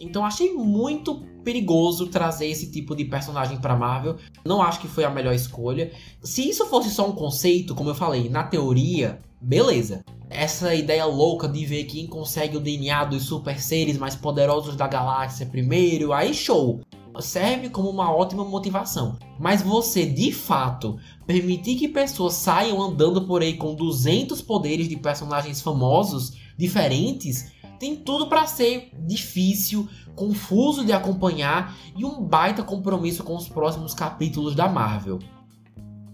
Então 0.00 0.24
achei 0.24 0.54
muito 0.54 1.22
perigoso 1.44 2.06
trazer 2.06 2.46
esse 2.46 2.70
tipo 2.70 2.96
de 2.96 3.04
personagem 3.04 3.58
para 3.58 3.76
Marvel. 3.76 4.16
Não 4.44 4.62
acho 4.62 4.80
que 4.80 4.88
foi 4.88 5.04
a 5.04 5.10
melhor 5.10 5.34
escolha. 5.34 5.92
Se 6.22 6.48
isso 6.48 6.66
fosse 6.66 6.90
só 6.90 7.08
um 7.08 7.12
conceito, 7.12 7.74
como 7.74 7.90
eu 7.90 7.94
falei, 7.94 8.28
na 8.28 8.42
teoria, 8.44 9.18
beleza. 9.40 10.04
Essa 10.28 10.74
ideia 10.74 11.04
louca 11.04 11.48
de 11.48 11.66
ver 11.66 11.84
quem 11.84 12.06
consegue 12.06 12.56
o 12.56 12.60
DNA 12.60 13.04
dos 13.04 13.24
super 13.24 13.60
seres 13.60 13.98
mais 13.98 14.14
poderosos 14.14 14.76
da 14.76 14.86
galáxia 14.86 15.44
primeiro, 15.44 16.12
aí 16.12 16.32
show. 16.32 16.80
Serve 17.18 17.68
como 17.68 17.90
uma 17.90 18.14
ótima 18.14 18.44
motivação. 18.44 19.18
Mas 19.38 19.60
você, 19.60 20.06
de 20.06 20.32
fato, 20.32 20.96
permitir 21.26 21.74
que 21.74 21.88
pessoas 21.88 22.34
saiam 22.34 22.80
andando 22.80 23.26
por 23.26 23.42
aí 23.42 23.54
com 23.54 23.74
200 23.74 24.40
poderes 24.40 24.88
de 24.88 24.96
personagens 24.96 25.60
famosos 25.60 26.34
diferentes 26.56 27.50
tem 27.80 27.96
tudo 27.96 28.28
para 28.28 28.46
ser 28.46 28.90
difícil, 29.06 29.88
confuso 30.14 30.84
de 30.84 30.92
acompanhar 30.92 31.74
e 31.96 32.04
um 32.04 32.22
baita 32.22 32.62
compromisso 32.62 33.24
com 33.24 33.34
os 33.34 33.48
próximos 33.48 33.94
capítulos 33.94 34.54
da 34.54 34.68
Marvel. 34.68 35.18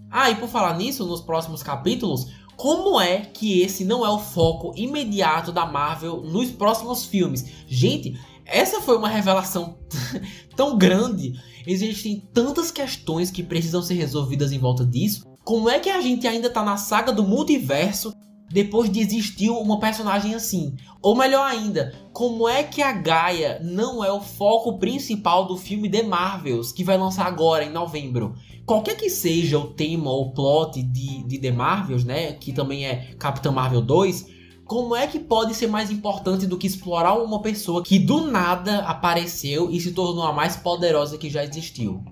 Ah, 0.09 0.31
e 0.31 0.35
por 0.35 0.47
falar 0.47 0.77
nisso, 0.77 1.05
nos 1.05 1.19
próximos 1.19 1.61
capítulos, 1.61 2.31
como 2.55 3.01
é 3.01 3.17
que 3.17 3.61
esse 3.61 3.83
não 3.83 4.05
é 4.05 4.09
o 4.09 4.17
foco 4.17 4.71
imediato 4.77 5.51
da 5.51 5.65
Marvel 5.65 6.21
nos 6.21 6.49
próximos 6.49 7.03
filmes? 7.03 7.45
Gente, 7.67 8.17
essa 8.45 8.79
foi 8.79 8.97
uma 8.97 9.09
revelação 9.09 9.77
tão 10.55 10.77
grande. 10.77 11.33
Existem 11.67 12.23
tantas 12.33 12.71
questões 12.71 13.29
que 13.29 13.43
precisam 13.43 13.81
ser 13.81 13.95
resolvidas 13.95 14.53
em 14.53 14.57
volta 14.57 14.85
disso. 14.85 15.25
Como 15.43 15.69
é 15.69 15.79
que 15.79 15.89
a 15.89 15.99
gente 15.99 16.25
ainda 16.25 16.49
tá 16.49 16.63
na 16.63 16.77
saga 16.77 17.11
do 17.11 17.23
multiverso 17.23 18.13
depois 18.49 18.89
de 18.89 18.99
existir 18.99 19.49
uma 19.49 19.79
personagem 19.79 20.33
assim? 20.33 20.75
Ou 21.01 21.15
melhor 21.15 21.45
ainda, 21.45 21.93
como 22.13 22.47
é 22.47 22.63
que 22.63 22.81
a 22.81 22.91
Gaia 22.91 23.59
não 23.63 24.03
é 24.03 24.11
o 24.11 24.21
foco 24.21 24.77
principal 24.77 25.45
do 25.45 25.57
filme 25.57 25.89
The 25.89 26.03
Marvels, 26.03 26.71
que 26.71 26.83
vai 26.83 26.97
lançar 26.97 27.25
agora 27.27 27.63
em 27.63 27.71
novembro? 27.71 28.35
Qualquer 28.65 28.97
que 28.97 29.09
seja 29.09 29.57
o 29.57 29.67
tema 29.67 30.11
ou 30.11 30.31
plot 30.31 30.81
de, 30.81 31.23
de 31.23 31.37
The 31.39 31.51
Marvels, 31.51 32.03
né, 32.03 32.33
que 32.33 32.51
também 32.51 32.85
é 32.85 33.13
Capitã 33.17 33.51
Marvel 33.51 33.81
2, 33.81 34.37
como 34.65 34.93
é 34.93 35.07
que 35.07 35.19
pode 35.19 35.53
ser 35.53 35.67
mais 35.67 35.89
importante 35.89 36.45
do 36.45 36.57
que 36.57 36.67
explorar 36.67 37.13
uma 37.13 37.41
pessoa 37.41 37.81
que 37.81 37.97
do 37.97 38.29
nada 38.29 38.79
apareceu 38.79 39.71
e 39.71 39.79
se 39.79 39.93
tornou 39.93 40.25
a 40.25 40.33
mais 40.33 40.57
poderosa 40.57 41.17
que 41.17 41.29
já 41.29 41.43
existiu? 41.43 42.03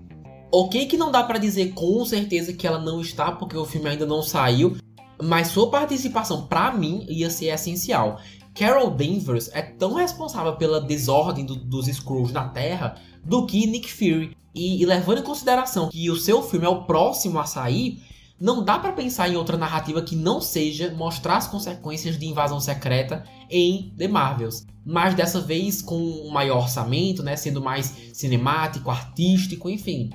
Ok 0.50 0.86
que 0.86 0.96
não 0.96 1.10
dá 1.10 1.22
para 1.22 1.38
dizer 1.38 1.74
com 1.74 2.02
certeza 2.06 2.54
que 2.54 2.66
ela 2.66 2.78
não 2.78 3.02
está 3.02 3.30
porque 3.32 3.56
o 3.58 3.66
filme 3.66 3.90
ainda 3.90 4.06
não 4.06 4.22
saiu, 4.22 4.78
mas 5.22 5.48
sua 5.48 5.70
participação 5.70 6.46
para 6.46 6.72
mim 6.72 7.04
ia 7.08 7.30
ser 7.30 7.46
essencial. 7.46 8.20
Carol 8.54 8.90
Danvers 8.90 9.50
é 9.52 9.60
tão 9.60 9.94
responsável 9.94 10.56
pela 10.56 10.80
desordem 10.80 11.44
do, 11.44 11.54
dos 11.54 11.88
Skrulls 11.88 12.32
na 12.32 12.48
Terra 12.48 12.96
do 13.22 13.44
que 13.44 13.66
Nick 13.66 13.92
Fury. 13.92 14.36
E, 14.54 14.82
e, 14.82 14.86
levando 14.86 15.18
em 15.18 15.22
consideração 15.22 15.90
que 15.90 16.10
o 16.10 16.16
seu 16.16 16.42
filme 16.42 16.64
é 16.64 16.68
o 16.68 16.84
próximo 16.84 17.38
a 17.38 17.44
sair, 17.44 18.02
não 18.40 18.64
dá 18.64 18.78
para 18.78 18.92
pensar 18.92 19.28
em 19.28 19.36
outra 19.36 19.58
narrativa 19.58 20.00
que 20.00 20.16
não 20.16 20.40
seja 20.40 20.94
mostrar 20.94 21.36
as 21.36 21.46
consequências 21.46 22.18
de 22.18 22.26
invasão 22.26 22.58
secreta 22.58 23.24
em 23.50 23.94
The 23.98 24.08
Marvels. 24.08 24.66
Mas 24.84 25.14
dessa 25.14 25.40
vez 25.40 25.82
com 25.82 25.96
um 25.96 26.30
maior 26.30 26.62
orçamento, 26.62 27.22
né, 27.22 27.36
sendo 27.36 27.60
mais 27.60 27.94
cinemático, 28.14 28.90
artístico, 28.90 29.68
enfim. 29.68 30.10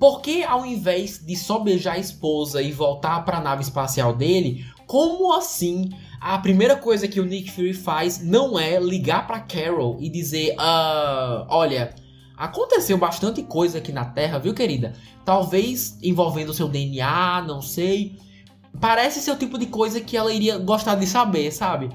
Por 0.00 0.20
que 0.20 0.42
ao 0.42 0.66
invés 0.66 1.24
de 1.24 1.36
só 1.36 1.60
beijar 1.60 1.94
a 1.94 1.98
esposa 1.98 2.60
e 2.60 2.72
voltar 2.72 3.24
para 3.24 3.38
a 3.38 3.40
nave 3.40 3.62
espacial 3.62 4.14
dele, 4.14 4.66
como 4.86 5.32
assim 5.32 5.90
a 6.20 6.38
primeira 6.38 6.74
coisa 6.74 7.06
que 7.06 7.20
o 7.20 7.24
Nick 7.24 7.52
Fury 7.52 7.74
faz 7.74 8.20
não 8.24 8.58
é 8.58 8.80
ligar 8.80 9.26
para 9.26 9.40
Carol 9.40 9.98
e 10.00 10.08
dizer, 10.08 10.56
uh, 10.56 11.46
olha, 11.48 11.94
Aconteceu 12.40 12.96
bastante 12.96 13.42
coisa 13.42 13.76
aqui 13.76 13.92
na 13.92 14.06
Terra, 14.06 14.38
viu, 14.38 14.54
querida? 14.54 14.94
Talvez 15.26 15.98
envolvendo 16.02 16.54
seu 16.54 16.68
DNA, 16.68 17.42
não 17.46 17.60
sei. 17.60 18.18
Parece 18.80 19.20
ser 19.20 19.32
o 19.32 19.36
tipo 19.36 19.58
de 19.58 19.66
coisa 19.66 20.00
que 20.00 20.16
ela 20.16 20.32
iria 20.32 20.56
gostar 20.56 20.94
de 20.94 21.06
saber, 21.06 21.52
sabe? 21.52 21.90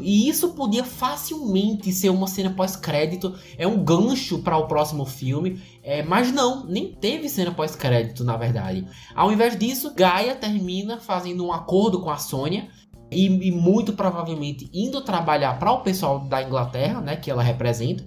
E 0.00 0.26
isso 0.26 0.54
podia 0.54 0.84
facilmente 0.84 1.92
ser 1.92 2.08
uma 2.08 2.26
cena 2.26 2.48
pós-crédito, 2.48 3.34
é 3.58 3.66
um 3.66 3.84
gancho 3.84 4.38
para 4.38 4.56
o 4.56 4.66
próximo 4.66 5.04
filme, 5.04 5.60
é, 5.82 6.02
mas 6.02 6.32
não, 6.32 6.66
nem 6.66 6.92
teve 6.92 7.28
cena 7.28 7.52
pós-crédito 7.52 8.24
na 8.24 8.36
verdade. 8.36 8.86
Ao 9.14 9.32
invés 9.32 9.58
disso, 9.58 9.94
Gaia 9.94 10.34
termina 10.34 10.98
fazendo 10.98 11.44
um 11.44 11.52
acordo 11.52 12.00
com 12.00 12.10
a 12.10 12.18
Sônia 12.18 12.68
e, 13.10 13.26
e 13.26 13.50
muito 13.50 13.92
provavelmente 13.94 14.70
indo 14.72 15.00
trabalhar 15.00 15.58
para 15.58 15.72
o 15.72 15.82
pessoal 15.82 16.20
da 16.20 16.42
Inglaterra, 16.42 17.00
né, 17.00 17.16
que 17.16 17.30
ela 17.30 17.42
representa 17.42 18.04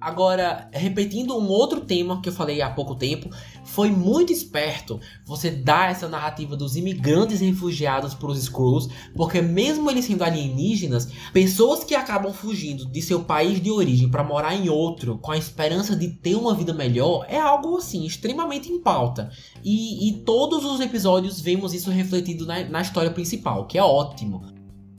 Agora, 0.00 0.70
repetindo 0.72 1.36
um 1.36 1.48
outro 1.48 1.80
tema 1.80 2.22
que 2.22 2.28
eu 2.28 2.32
falei 2.32 2.62
há 2.62 2.70
pouco 2.70 2.94
tempo, 2.94 3.30
foi 3.64 3.90
muito 3.90 4.32
esperto 4.32 5.00
você 5.26 5.50
dar 5.50 5.90
essa 5.90 6.08
narrativa 6.08 6.56
dos 6.56 6.76
imigrantes 6.76 7.40
refugiados 7.40 8.14
para 8.14 8.30
os 8.30 8.38
Skrulls, 8.38 8.88
porque 9.16 9.42
mesmo 9.42 9.90
eles 9.90 10.04
sendo 10.04 10.22
alienígenas, 10.22 11.10
pessoas 11.32 11.82
que 11.82 11.96
acabam 11.96 12.32
fugindo 12.32 12.86
de 12.86 13.02
seu 13.02 13.24
país 13.24 13.60
de 13.60 13.72
origem 13.72 14.08
para 14.08 14.22
morar 14.22 14.54
em 14.54 14.68
outro, 14.68 15.18
com 15.18 15.32
a 15.32 15.36
esperança 15.36 15.96
de 15.96 16.08
ter 16.08 16.36
uma 16.36 16.54
vida 16.54 16.72
melhor, 16.72 17.26
é 17.28 17.38
algo 17.38 17.76
assim 17.76 18.06
extremamente 18.06 18.70
em 18.70 18.80
pauta. 18.80 19.30
E, 19.64 20.08
e 20.08 20.12
todos 20.22 20.64
os 20.64 20.78
episódios 20.80 21.40
vemos 21.40 21.74
isso 21.74 21.90
refletido 21.90 22.46
na, 22.46 22.62
na 22.64 22.82
história 22.82 23.10
principal, 23.10 23.66
que 23.66 23.76
é 23.76 23.82
ótimo. 23.82 24.44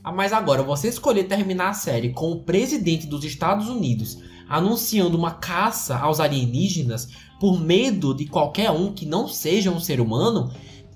Ah, 0.03 0.12
mas 0.12 0.33
agora, 0.33 0.62
você 0.62 0.89
escolher 0.89 1.23
terminar 1.25 1.69
a 1.69 1.73
série 1.73 2.12
com 2.12 2.31
o 2.31 2.43
presidente 2.43 3.07
dos 3.07 3.23
Estados 3.23 3.69
Unidos 3.69 4.17
anunciando 4.49 5.17
uma 5.17 5.31
caça 5.31 5.97
aos 5.97 6.19
alienígenas 6.19 7.09
por 7.39 7.62
medo 7.62 8.13
de 8.13 8.25
qualquer 8.25 8.71
um 8.71 8.91
que 8.91 9.05
não 9.05 9.27
seja 9.27 9.71
um 9.71 9.79
ser 9.79 10.01
humano, 10.01 10.51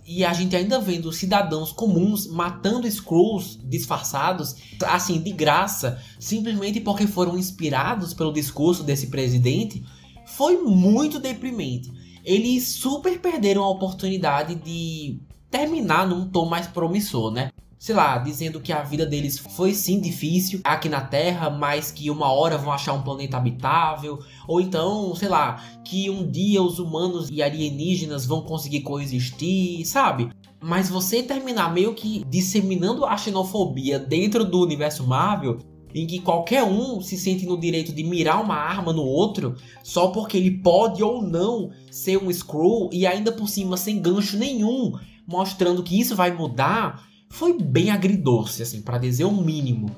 e 0.05 0.25
a 0.25 0.33
gente 0.33 0.55
ainda 0.55 0.81
vendo 0.81 1.13
cidadãos 1.13 1.71
comuns 1.71 2.27
matando 2.27 2.87
Skrulls 2.87 3.57
disfarçados, 3.63 4.55
assim, 4.85 5.21
de 5.21 5.31
graça, 5.31 6.01
simplesmente 6.19 6.81
porque 6.81 7.07
foram 7.07 7.37
inspirados 7.37 8.13
pelo 8.13 8.33
discurso 8.33 8.83
desse 8.83 9.07
presidente, 9.07 9.81
foi 10.25 10.57
muito 10.57 11.19
deprimente. 11.19 11.89
Eles 12.25 12.67
super 12.67 13.19
perderam 13.19 13.63
a 13.63 13.69
oportunidade 13.69 14.55
de 14.55 15.19
terminar 15.49 16.07
num 16.07 16.27
tom 16.27 16.47
mais 16.47 16.67
promissor, 16.67 17.31
né? 17.31 17.51
Sei 17.83 17.93
lá, 17.93 18.17
dizendo 18.17 18.61
que 18.61 18.71
a 18.71 18.81
vida 18.81 19.05
deles 19.05 19.37
foi 19.37 19.73
sim 19.73 19.99
difícil 19.99 20.61
aqui 20.63 20.87
na 20.87 21.01
Terra, 21.01 21.49
mas 21.49 21.91
que 21.91 22.09
uma 22.09 22.31
hora 22.31 22.57
vão 22.57 22.71
achar 22.71 22.93
um 22.93 23.01
planeta 23.01 23.35
habitável, 23.35 24.19
ou 24.47 24.61
então, 24.61 25.13
sei 25.15 25.27
lá, 25.27 25.61
que 25.83 26.09
um 26.09 26.25
dia 26.25 26.63
os 26.63 26.79
humanos 26.79 27.27
e 27.29 27.43
alienígenas 27.43 28.25
vão 28.25 28.41
conseguir 28.41 28.83
coexistir, 28.83 29.85
sabe? 29.85 30.29
Mas 30.61 30.89
você 30.89 31.21
terminar 31.21 31.73
meio 31.73 31.93
que 31.93 32.23
disseminando 32.23 33.03
a 33.03 33.17
xenofobia 33.17 33.99
dentro 33.99 34.45
do 34.45 34.61
universo 34.61 35.05
Marvel, 35.05 35.57
em 35.93 36.07
que 36.07 36.21
qualquer 36.21 36.63
um 36.63 37.01
se 37.01 37.17
sente 37.17 37.45
no 37.45 37.59
direito 37.59 37.91
de 37.91 38.01
mirar 38.01 38.41
uma 38.41 38.55
arma 38.55 38.93
no 38.93 39.03
outro 39.03 39.55
só 39.83 40.07
porque 40.07 40.37
ele 40.37 40.51
pode 40.51 41.03
ou 41.03 41.21
não 41.21 41.69
ser 41.91 42.15
um 42.15 42.31
Skrull 42.31 42.89
e 42.93 43.05
ainda 43.05 43.29
por 43.29 43.49
cima 43.49 43.75
sem 43.75 44.01
gancho 44.01 44.37
nenhum, 44.37 44.93
mostrando 45.27 45.83
que 45.83 45.99
isso 45.99 46.15
vai 46.15 46.31
mudar 46.31 47.11
foi 47.33 47.59
bem 47.59 47.89
agridoce, 47.89 48.61
assim, 48.61 48.79
para 48.79 48.99
dizer 48.99 49.25
o 49.25 49.31
mínimo. 49.31 49.89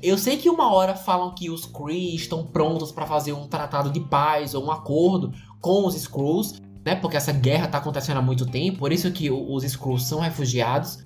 Eu 0.00 0.16
sei 0.16 0.36
que 0.36 0.48
uma 0.48 0.72
hora 0.72 0.94
falam 0.94 1.34
que 1.34 1.50
os 1.50 1.66
Kree 1.66 2.14
estão 2.14 2.46
prontos 2.46 2.92
para 2.92 3.04
fazer 3.04 3.32
um 3.32 3.48
tratado 3.48 3.90
de 3.90 3.98
paz 3.98 4.54
ou 4.54 4.64
um 4.64 4.70
acordo 4.70 5.32
com 5.60 5.84
os 5.84 5.96
Skrulls, 5.96 6.62
né? 6.84 6.94
Porque 6.94 7.16
essa 7.16 7.32
guerra 7.32 7.66
tá 7.66 7.78
acontecendo 7.78 8.18
há 8.18 8.22
muito 8.22 8.46
tempo, 8.46 8.78
por 8.78 8.92
isso 8.92 9.10
que 9.10 9.28
os 9.28 9.64
Skrulls 9.64 10.04
são 10.06 10.20
refugiados. 10.20 11.02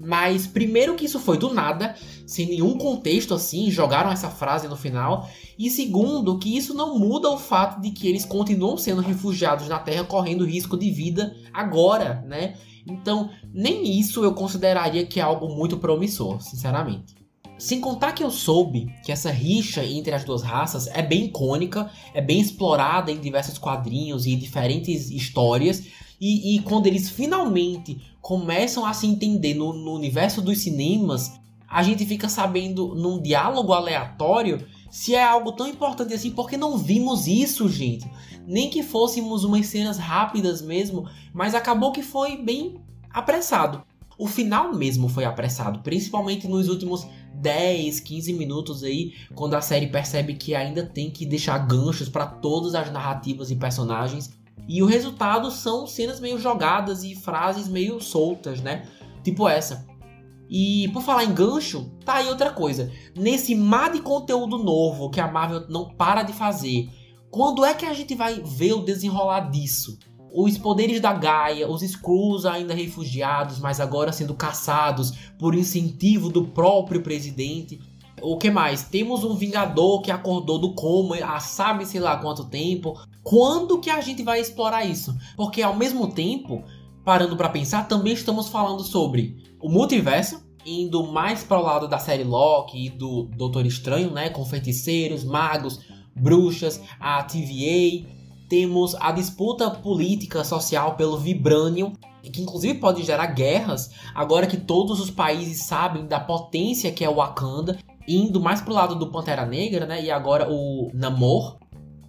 Mas 0.00 0.46
primeiro 0.46 0.94
que 0.94 1.04
isso 1.04 1.18
foi 1.18 1.36
do 1.38 1.52
nada, 1.52 1.94
sem 2.26 2.46
nenhum 2.46 2.78
contexto 2.78 3.34
assim, 3.34 3.70
jogaram 3.70 4.10
essa 4.10 4.30
frase 4.30 4.68
no 4.68 4.76
final. 4.76 5.28
E 5.58 5.68
segundo, 5.70 6.38
que 6.38 6.56
isso 6.56 6.72
não 6.72 6.98
muda 6.98 7.28
o 7.28 7.38
fato 7.38 7.80
de 7.80 7.90
que 7.90 8.06
eles 8.06 8.24
continuam 8.24 8.76
sendo 8.76 9.00
refugiados 9.00 9.68
na 9.68 9.78
Terra 9.78 10.04
correndo 10.04 10.44
risco 10.44 10.76
de 10.76 10.90
vida 10.90 11.34
agora, 11.52 12.24
né? 12.26 12.54
Então, 12.86 13.30
nem 13.52 13.98
isso 13.98 14.24
eu 14.24 14.32
consideraria 14.32 15.04
que 15.04 15.20
é 15.20 15.22
algo 15.22 15.48
muito 15.48 15.76
promissor, 15.76 16.40
sinceramente. 16.40 17.18
Sem 17.58 17.80
contar 17.80 18.12
que 18.12 18.22
eu 18.22 18.30
soube 18.30 18.94
que 19.04 19.10
essa 19.10 19.32
rixa 19.32 19.84
entre 19.84 20.14
as 20.14 20.22
duas 20.22 20.42
raças 20.42 20.86
é 20.86 21.02
bem 21.02 21.24
icônica, 21.24 21.90
é 22.14 22.20
bem 22.20 22.40
explorada 22.40 23.10
em 23.10 23.20
diversos 23.20 23.58
quadrinhos 23.58 24.26
e 24.26 24.36
diferentes 24.36 25.10
histórias, 25.10 25.82
e, 26.20 26.54
e 26.54 26.62
quando 26.62 26.86
eles 26.86 27.10
finalmente 27.10 28.00
começam 28.20 28.86
a 28.86 28.92
se 28.92 29.06
entender 29.06 29.54
no, 29.54 29.72
no 29.72 29.92
universo 29.92 30.40
dos 30.40 30.58
cinemas, 30.58 31.32
a 31.68 31.82
gente 31.82 32.06
fica 32.06 32.28
sabendo 32.28 32.94
num 32.94 33.20
diálogo 33.20 33.72
aleatório 33.72 34.64
se 34.90 35.14
é 35.14 35.22
algo 35.22 35.52
tão 35.52 35.66
importante 35.66 36.14
assim, 36.14 36.30
porque 36.30 36.56
não 36.56 36.78
vimos 36.78 37.26
isso, 37.26 37.68
gente? 37.68 38.08
Nem 38.46 38.70
que 38.70 38.82
fôssemos 38.82 39.44
umas 39.44 39.66
cenas 39.66 39.98
rápidas 39.98 40.62
mesmo, 40.62 41.08
mas 41.34 41.54
acabou 41.54 41.92
que 41.92 42.02
foi 42.02 42.36
bem 42.36 42.80
apressado. 43.10 43.82
O 44.18 44.26
final 44.26 44.74
mesmo 44.74 45.08
foi 45.08 45.24
apressado, 45.24 45.80
principalmente 45.80 46.48
nos 46.48 46.68
últimos 46.68 47.06
10, 47.40 48.00
15 48.00 48.32
minutos 48.32 48.82
aí, 48.82 49.14
quando 49.34 49.54
a 49.54 49.60
série 49.60 49.86
percebe 49.86 50.34
que 50.34 50.54
ainda 50.54 50.84
tem 50.84 51.10
que 51.10 51.24
deixar 51.24 51.58
ganchos 51.58 52.08
para 52.08 52.26
todas 52.26 52.74
as 52.74 52.90
narrativas 52.92 53.50
e 53.50 53.56
personagens. 53.56 54.30
E 54.66 54.82
o 54.82 54.86
resultado 54.86 55.50
são 55.50 55.86
cenas 55.86 56.20
meio 56.20 56.38
jogadas 56.38 57.02
e 57.02 57.14
frases 57.14 57.68
meio 57.68 58.00
soltas, 58.00 58.60
né? 58.60 58.86
Tipo 59.22 59.48
essa. 59.48 59.86
E 60.50 60.88
por 60.92 61.02
falar 61.02 61.24
em 61.24 61.34
gancho, 61.34 61.90
tá 62.04 62.14
aí 62.14 62.28
outra 62.28 62.50
coisa. 62.50 62.90
Nesse 63.14 63.54
mar 63.54 63.92
de 63.92 64.00
conteúdo 64.00 64.58
novo 64.58 65.10
que 65.10 65.20
a 65.20 65.30
Marvel 65.30 65.68
não 65.68 65.88
para 65.94 66.22
de 66.22 66.32
fazer, 66.32 66.88
quando 67.30 67.64
é 67.64 67.74
que 67.74 67.84
a 67.84 67.92
gente 67.92 68.14
vai 68.14 68.40
ver 68.42 68.72
o 68.72 68.84
desenrolar 68.84 69.50
disso? 69.50 69.98
Os 70.32 70.58
poderes 70.58 71.00
da 71.00 71.12
Gaia, 71.12 71.68
os 71.68 71.82
Skrulls 71.82 72.46
ainda 72.46 72.74
refugiados, 72.74 73.58
mas 73.58 73.80
agora 73.80 74.12
sendo 74.12 74.34
caçados 74.34 75.12
por 75.38 75.54
incentivo 75.54 76.28
do 76.28 76.46
próprio 76.46 77.02
presidente. 77.02 77.80
O 78.20 78.36
que 78.36 78.50
mais? 78.50 78.82
Temos 78.82 79.24
um 79.24 79.34
Vingador 79.34 80.02
que 80.02 80.10
acordou 80.10 80.58
do 80.58 80.74
coma 80.74 81.16
há 81.16 81.38
sabe 81.40 81.86
sei 81.86 82.00
lá 82.00 82.16
quanto 82.16 82.44
tempo. 82.44 83.00
Quando 83.22 83.78
que 83.78 83.90
a 83.90 84.00
gente 84.00 84.22
vai 84.22 84.40
explorar 84.40 84.84
isso? 84.84 85.16
Porque 85.36 85.62
ao 85.62 85.76
mesmo 85.76 86.08
tempo, 86.08 86.64
parando 87.04 87.36
para 87.36 87.48
pensar, 87.48 87.86
também 87.86 88.12
estamos 88.12 88.48
falando 88.48 88.82
sobre 88.82 89.36
o 89.60 89.68
multiverso, 89.68 90.42
indo 90.66 91.04
mais 91.04 91.42
para 91.42 91.58
o 91.58 91.62
lado 91.62 91.88
da 91.88 91.98
série 91.98 92.24
Loki 92.24 92.86
e 92.86 92.90
do 92.90 93.24
Doutor 93.36 93.64
Estranho, 93.66 94.10
né, 94.10 94.28
com 94.28 94.44
feiticeiros, 94.44 95.24
magos, 95.24 95.80
bruxas, 96.14 96.80
a 96.98 97.22
TVA, 97.22 98.17
temos 98.48 98.94
a 98.96 99.12
disputa 99.12 99.70
política 99.70 100.42
social 100.42 100.96
pelo 100.96 101.18
Vibranium, 101.18 101.92
que 102.22 102.42
inclusive 102.42 102.78
pode 102.78 103.02
gerar 103.02 103.26
guerras, 103.26 103.90
agora 104.14 104.46
que 104.46 104.56
todos 104.56 105.00
os 105.00 105.10
países 105.10 105.64
sabem 105.64 106.06
da 106.06 106.18
potência 106.18 106.92
que 106.92 107.04
é 107.04 107.08
o 107.08 107.16
Wakanda, 107.16 107.78
indo 108.06 108.40
mais 108.40 108.60
pro 108.60 108.72
lado 108.72 108.94
do 108.94 109.10
Pantera 109.10 109.44
Negra, 109.44 109.86
né? 109.86 110.02
E 110.02 110.10
agora 110.10 110.50
o 110.50 110.90
Namor. 110.94 111.58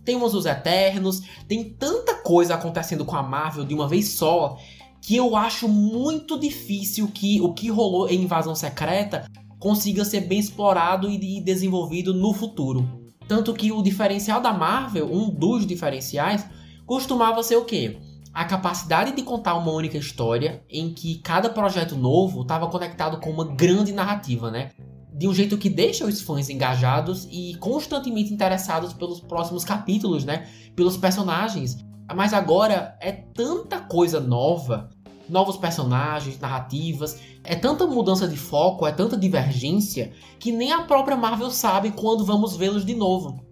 Temos 0.06 0.34
os 0.34 0.45
Eternos, 0.45 1.21
tem 1.47 1.63
tanta 1.63 2.15
coisa 2.15 2.56
acontecendo 2.56 3.06
com 3.06 3.15
a 3.15 3.21
Marvel 3.21 3.65
de 3.65 3.75
uma 3.75 3.88
vez 3.88 4.10
só 4.10 4.58
que 5.02 5.15
eu 5.15 5.36
acho 5.36 5.67
muito 5.67 6.38
difícil 6.38 7.08
que 7.08 7.39
o 7.41 7.54
que 7.54 7.69
rolou 7.69 8.10
em 8.10 8.23
Invasão 8.23 8.56
Secreta 8.56 9.25
consiga 9.60 10.04
ser 10.04 10.21
bem 10.21 10.39
explorado 10.39 11.10
e 11.10 11.41
desenvolvido 11.41 12.13
no 12.13 12.34
futuro. 12.34 12.98
Tanto 13.29 13.53
que 13.53 13.71
o 13.71 13.83
diferencial 13.83 14.41
da 14.41 14.51
Marvel, 14.51 15.13
um 15.13 15.29
dos 15.29 15.63
diferenciais, 15.63 16.43
costumava 16.83 17.43
ser 17.43 17.57
o 17.57 17.63
quê? 17.63 17.99
A 18.33 18.43
capacidade 18.43 19.11
de 19.11 19.21
contar 19.21 19.53
uma 19.53 19.71
única 19.71 19.99
história 19.99 20.63
em 20.67 20.91
que 20.91 21.19
cada 21.19 21.47
projeto 21.47 21.95
novo 21.95 22.41
estava 22.41 22.67
conectado 22.67 23.19
com 23.19 23.29
uma 23.29 23.45
grande 23.45 23.91
narrativa, 23.91 24.49
né? 24.49 24.71
De 25.13 25.27
um 25.27 25.33
jeito 25.33 25.59
que 25.59 25.69
deixa 25.69 26.05
os 26.05 26.19
fãs 26.21 26.49
engajados 26.49 27.27
e 27.29 27.53
constantemente 27.59 28.33
interessados 28.33 28.93
pelos 28.93 29.19
próximos 29.21 29.63
capítulos, 29.63 30.25
né? 30.25 30.47
Pelos 30.75 30.97
personagens. 30.97 31.77
Mas 32.15 32.33
agora 32.33 32.97
é 32.99 33.11
tanta 33.11 33.79
coisa 33.79 34.19
nova 34.19 34.89
novos 35.29 35.57
personagens, 35.57 36.39
narrativas. 36.39 37.19
É 37.43 37.55
tanta 37.55 37.85
mudança 37.85 38.27
de 38.27 38.37
foco, 38.37 38.85
é 38.85 38.91
tanta 38.91 39.17
divergência, 39.17 40.11
que 40.39 40.51
nem 40.51 40.71
a 40.71 40.83
própria 40.83 41.17
Marvel 41.17 41.51
sabe 41.51 41.91
quando 41.91 42.25
vamos 42.25 42.55
vê-los 42.55 42.85
de 42.85 42.95
novo. 42.95 43.43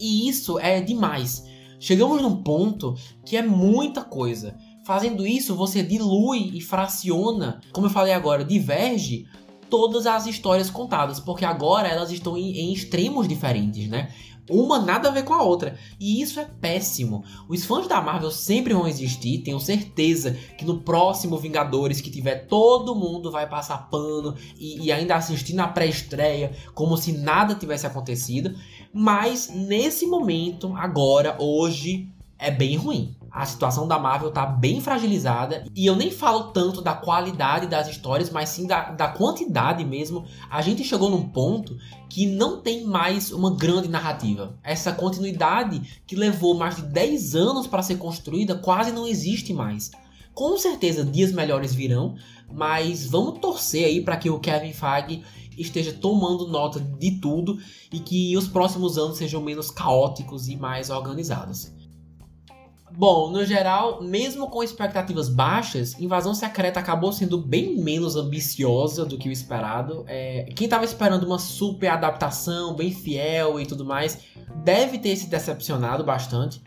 E 0.00 0.28
isso 0.28 0.58
é 0.58 0.80
demais. 0.80 1.44
Chegamos 1.80 2.20
num 2.20 2.42
ponto 2.42 2.94
que 3.24 3.36
é 3.36 3.42
muita 3.42 4.02
coisa. 4.02 4.56
Fazendo 4.84 5.26
isso, 5.26 5.54
você 5.54 5.82
dilui 5.82 6.50
e 6.54 6.60
fraciona, 6.60 7.60
como 7.72 7.86
eu 7.86 7.90
falei 7.90 8.12
agora, 8.12 8.44
diverge 8.44 9.26
todas 9.68 10.06
as 10.06 10.26
histórias 10.26 10.70
contadas, 10.70 11.20
porque 11.20 11.44
agora 11.44 11.88
elas 11.88 12.10
estão 12.10 12.36
em, 12.36 12.52
em 12.56 12.72
extremos 12.72 13.28
diferentes, 13.28 13.88
né? 13.88 14.08
Uma 14.48 14.78
nada 14.78 15.08
a 15.08 15.12
ver 15.12 15.24
com 15.24 15.34
a 15.34 15.42
outra. 15.42 15.76
E 15.98 16.20
isso 16.20 16.40
é 16.40 16.44
péssimo. 16.44 17.24
Os 17.48 17.64
fãs 17.64 17.86
da 17.86 18.00
Marvel 18.00 18.30
sempre 18.30 18.74
vão 18.74 18.86
existir, 18.86 19.42
tenho 19.42 19.60
certeza 19.60 20.36
que 20.56 20.64
no 20.64 20.80
próximo 20.80 21.38
Vingadores 21.38 22.00
que 22.00 22.10
tiver, 22.10 22.46
todo 22.46 22.94
mundo 22.94 23.30
vai 23.30 23.48
passar 23.48 23.88
pano 23.90 24.34
e, 24.58 24.86
e 24.86 24.92
ainda 24.92 25.16
assistir 25.16 25.54
na 25.54 25.68
pré-estreia 25.68 26.52
como 26.74 26.96
se 26.96 27.12
nada 27.12 27.54
tivesse 27.54 27.86
acontecido. 27.86 28.54
Mas 28.92 29.50
nesse 29.52 30.06
momento, 30.06 30.74
agora, 30.76 31.36
hoje, 31.38 32.08
é 32.38 32.50
bem 32.50 32.76
ruim 32.76 33.17
a 33.38 33.46
situação 33.46 33.86
da 33.86 34.00
Marvel 34.00 34.32
tá 34.32 34.44
bem 34.44 34.80
fragilizada. 34.80 35.64
E 35.72 35.86
eu 35.86 35.94
nem 35.94 36.10
falo 36.10 36.50
tanto 36.50 36.82
da 36.82 36.92
qualidade 36.92 37.68
das 37.68 37.86
histórias, 37.86 38.30
mas 38.30 38.48
sim 38.48 38.66
da, 38.66 38.90
da 38.90 39.06
quantidade 39.06 39.84
mesmo. 39.84 40.24
A 40.50 40.60
gente 40.60 40.82
chegou 40.82 41.08
num 41.08 41.28
ponto 41.28 41.78
que 42.10 42.26
não 42.26 42.60
tem 42.60 42.84
mais 42.84 43.30
uma 43.30 43.54
grande 43.54 43.86
narrativa. 43.86 44.58
Essa 44.60 44.90
continuidade 44.90 46.00
que 46.04 46.16
levou 46.16 46.56
mais 46.56 46.74
de 46.74 46.82
10 46.82 47.36
anos 47.36 47.68
para 47.68 47.80
ser 47.80 47.94
construída 47.94 48.56
quase 48.56 48.90
não 48.90 49.06
existe 49.06 49.54
mais. 49.54 49.92
Com 50.34 50.58
certeza 50.58 51.04
dias 51.04 51.30
melhores 51.30 51.72
virão, 51.72 52.16
mas 52.52 53.06
vamos 53.06 53.38
torcer 53.38 53.84
aí 53.84 54.00
para 54.00 54.16
que 54.16 54.28
o 54.28 54.40
Kevin 54.40 54.72
Feige 54.72 55.22
esteja 55.56 55.92
tomando 55.92 56.48
nota 56.48 56.80
de 56.80 57.20
tudo 57.20 57.56
e 57.92 58.00
que 58.00 58.36
os 58.36 58.48
próximos 58.48 58.98
anos 58.98 59.16
sejam 59.16 59.40
menos 59.40 59.70
caóticos 59.70 60.48
e 60.48 60.56
mais 60.56 60.90
organizados. 60.90 61.77
Bom, 62.98 63.30
no 63.30 63.44
geral, 63.44 64.02
mesmo 64.02 64.48
com 64.48 64.60
expectativas 64.60 65.28
baixas, 65.28 65.94
Invasão 66.00 66.34
Secreta 66.34 66.80
acabou 66.80 67.12
sendo 67.12 67.38
bem 67.38 67.76
menos 67.76 68.16
ambiciosa 68.16 69.04
do 69.06 69.16
que 69.16 69.28
o 69.28 69.30
esperado. 69.30 70.04
É, 70.08 70.48
quem 70.56 70.64
estava 70.64 70.84
esperando 70.84 71.22
uma 71.22 71.38
super 71.38 71.90
adaptação, 71.90 72.74
bem 72.74 72.90
fiel 72.90 73.60
e 73.60 73.64
tudo 73.64 73.84
mais, 73.84 74.18
deve 74.64 74.98
ter 74.98 75.14
se 75.14 75.28
decepcionado 75.28 76.02
bastante. 76.02 76.60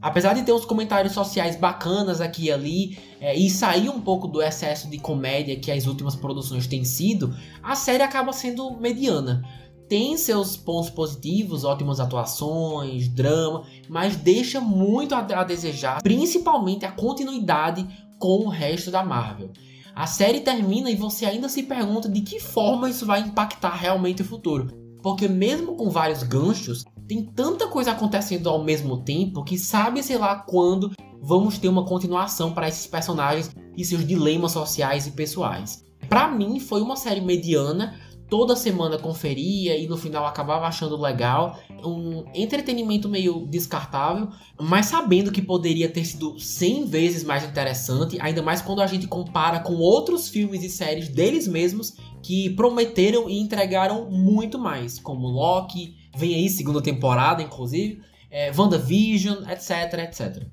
Apesar 0.00 0.32
de 0.32 0.44
ter 0.44 0.52
uns 0.52 0.64
comentários 0.64 1.12
sociais 1.12 1.56
bacanas 1.56 2.22
aqui 2.22 2.44
e 2.44 2.52
ali, 2.52 2.98
é, 3.20 3.36
e 3.36 3.50
sair 3.50 3.90
um 3.90 4.00
pouco 4.00 4.26
do 4.26 4.40
excesso 4.40 4.88
de 4.88 4.96
comédia 4.96 5.56
que 5.56 5.70
as 5.70 5.86
últimas 5.86 6.16
produções 6.16 6.66
têm 6.66 6.84
sido, 6.84 7.36
a 7.62 7.74
série 7.74 8.02
acaba 8.02 8.32
sendo 8.32 8.78
mediana 8.80 9.44
tem 9.88 10.16
seus 10.16 10.56
pontos 10.56 10.90
positivos, 10.90 11.64
ótimas 11.64 12.00
atuações, 12.00 13.08
drama, 13.08 13.64
mas 13.88 14.16
deixa 14.16 14.60
muito 14.60 15.14
a, 15.14 15.18
a 15.18 15.44
desejar, 15.44 16.02
principalmente 16.02 16.84
a 16.84 16.92
continuidade 16.92 17.86
com 18.18 18.46
o 18.46 18.48
resto 18.48 18.90
da 18.90 19.04
Marvel. 19.04 19.50
A 19.94 20.06
série 20.06 20.40
termina 20.40 20.90
e 20.90 20.96
você 20.96 21.24
ainda 21.24 21.48
se 21.48 21.62
pergunta 21.62 22.08
de 22.08 22.20
que 22.20 22.38
forma 22.38 22.90
isso 22.90 23.06
vai 23.06 23.20
impactar 23.20 23.74
realmente 23.74 24.22
o 24.22 24.26
futuro. 24.26 24.68
Porque 25.02 25.28
mesmo 25.28 25.74
com 25.74 25.88
vários 25.88 26.22
ganchos, 26.22 26.84
tem 27.08 27.22
tanta 27.22 27.68
coisa 27.68 27.92
acontecendo 27.92 28.48
ao 28.48 28.62
mesmo 28.62 28.98
tempo 28.98 29.44
que 29.44 29.56
sabe, 29.56 30.02
sei 30.02 30.18
lá, 30.18 30.36
quando 30.36 30.92
vamos 31.22 31.56
ter 31.58 31.68
uma 31.68 31.84
continuação 31.84 32.52
para 32.52 32.68
esses 32.68 32.86
personagens 32.86 33.50
e 33.76 33.84
seus 33.84 34.06
dilemas 34.06 34.52
sociais 34.52 35.06
e 35.06 35.12
pessoais. 35.12 35.84
Para 36.08 36.28
mim 36.28 36.60
foi 36.60 36.82
uma 36.82 36.96
série 36.96 37.20
mediana, 37.20 37.94
toda 38.28 38.56
semana 38.56 38.98
conferia 38.98 39.76
e 39.76 39.86
no 39.86 39.96
final 39.96 40.26
acabava 40.26 40.66
achando 40.66 41.00
legal. 41.00 41.58
Um 41.84 42.24
entretenimento 42.34 43.08
meio 43.08 43.46
descartável, 43.46 44.28
mas 44.60 44.86
sabendo 44.86 45.30
que 45.30 45.42
poderia 45.42 45.88
ter 45.88 46.04
sido 46.04 46.38
100 46.38 46.86
vezes 46.86 47.24
mais 47.24 47.44
interessante, 47.44 48.18
ainda 48.20 48.42
mais 48.42 48.60
quando 48.60 48.82
a 48.82 48.86
gente 48.86 49.06
compara 49.06 49.60
com 49.60 49.74
outros 49.74 50.28
filmes 50.28 50.62
e 50.62 50.68
séries 50.68 51.08
deles 51.08 51.46
mesmos 51.46 51.94
que 52.22 52.50
prometeram 52.50 53.28
e 53.28 53.38
entregaram 53.38 54.10
muito 54.10 54.58
mais, 54.58 54.98
como 54.98 55.28
Loki, 55.28 55.94
vem 56.16 56.34
aí 56.34 56.48
segunda 56.48 56.82
temporada, 56.82 57.42
inclusive, 57.42 58.00
é, 58.30 58.50
WandaVision, 58.56 59.44
etc, 59.48 59.98
etc. 60.04 60.46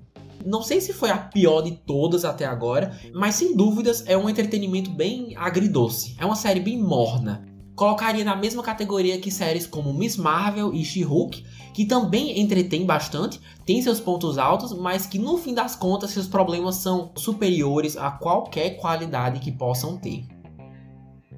Não 0.45 0.61
sei 0.61 0.81
se 0.81 0.91
foi 0.91 1.09
a 1.09 1.17
pior 1.17 1.61
de 1.61 1.71
todas 1.71 2.25
até 2.25 2.45
agora, 2.45 2.99
mas 3.13 3.35
sem 3.35 3.55
dúvidas 3.55 4.03
é 4.05 4.17
um 4.17 4.29
entretenimento 4.29 4.89
bem 4.91 5.33
agridoce. 5.37 6.15
É 6.19 6.25
uma 6.25 6.35
série 6.35 6.59
bem 6.59 6.77
morna 6.77 7.52
colocaria 7.75 8.23
na 8.23 8.35
mesma 8.35 8.61
categoria 8.61 9.19
que 9.19 9.31
séries 9.31 9.65
como 9.65 9.93
Miss 9.93 10.17
Marvel 10.17 10.73
e 10.73 10.83
She-Hulk, 10.83 11.43
que 11.73 11.85
também 11.85 12.39
entretém 12.39 12.85
bastante, 12.85 13.39
tem 13.65 13.81
seus 13.81 13.99
pontos 13.99 14.37
altos, 14.37 14.73
mas 14.73 15.05
que 15.05 15.17
no 15.17 15.37
fim 15.37 15.53
das 15.53 15.75
contas 15.75 16.11
seus 16.11 16.27
problemas 16.27 16.75
são 16.75 17.11
superiores 17.15 17.97
a 17.97 18.11
qualquer 18.11 18.77
qualidade 18.77 19.39
que 19.39 19.51
possam 19.51 19.97
ter. 19.97 20.25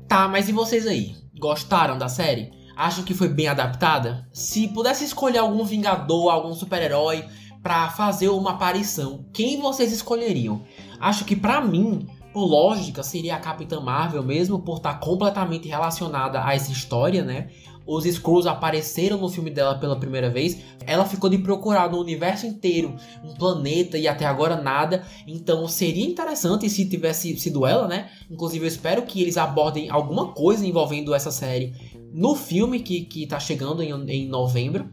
Tá, 0.07 0.27
mas 0.27 0.49
e 0.49 0.51
vocês 0.51 0.85
aí? 0.85 1.15
Gostaram 1.39 1.97
da 1.97 2.09
série? 2.09 2.51
Acham 2.75 3.05
que 3.05 3.13
foi 3.13 3.29
bem 3.29 3.47
adaptada? 3.47 4.27
Se 4.33 4.67
pudesse 4.67 5.05
escolher 5.05 5.37
algum 5.37 5.63
vingador, 5.63 6.29
algum 6.29 6.53
super-herói 6.53 7.25
para 7.63 7.89
fazer 7.89 8.29
uma 8.29 8.51
aparição, 8.51 9.25
quem 9.33 9.59
vocês 9.59 9.91
escolheriam? 9.91 10.63
Acho 10.99 11.25
que 11.25 11.35
para 11.35 11.61
mim 11.61 12.07
lógica, 12.43 13.03
seria 13.03 13.35
a 13.35 13.39
Capitã 13.39 13.79
Marvel 13.79 14.23
mesmo, 14.23 14.59
por 14.59 14.77
estar 14.77 14.95
completamente 14.99 15.67
relacionada 15.67 16.43
a 16.43 16.53
essa 16.53 16.71
história, 16.71 17.23
né? 17.23 17.49
Os 17.87 18.05
Skrulls 18.05 18.47
apareceram 18.47 19.17
no 19.17 19.29
filme 19.29 19.51
dela 19.51 19.75
pela 19.75 19.95
primeira 19.95 20.29
vez. 20.29 20.57
Ela 20.87 21.05
ficou 21.05 21.29
de 21.29 21.37
procurar 21.37 21.89
no 21.89 21.99
universo 21.99 22.47
inteiro 22.47 22.95
um 23.23 23.33
planeta 23.35 23.97
e 23.97 24.07
até 24.07 24.25
agora 24.25 24.59
nada. 24.59 25.05
Então 25.27 25.67
seria 25.67 26.05
interessante 26.05 26.67
se 26.67 26.89
tivesse 26.89 27.37
sido 27.37 27.65
ela, 27.65 27.87
né? 27.87 28.09
Inclusive 28.29 28.65
eu 28.65 28.67
espero 28.67 29.03
que 29.03 29.21
eles 29.21 29.37
abordem 29.37 29.89
alguma 29.89 30.33
coisa 30.33 30.65
envolvendo 30.65 31.13
essa 31.13 31.29
série 31.29 31.73
no 32.11 32.33
filme 32.33 32.79
que, 32.79 33.01
que 33.01 33.27
tá 33.27 33.39
chegando 33.39 33.83
em, 33.83 33.91
em 34.09 34.27
novembro. 34.27 34.89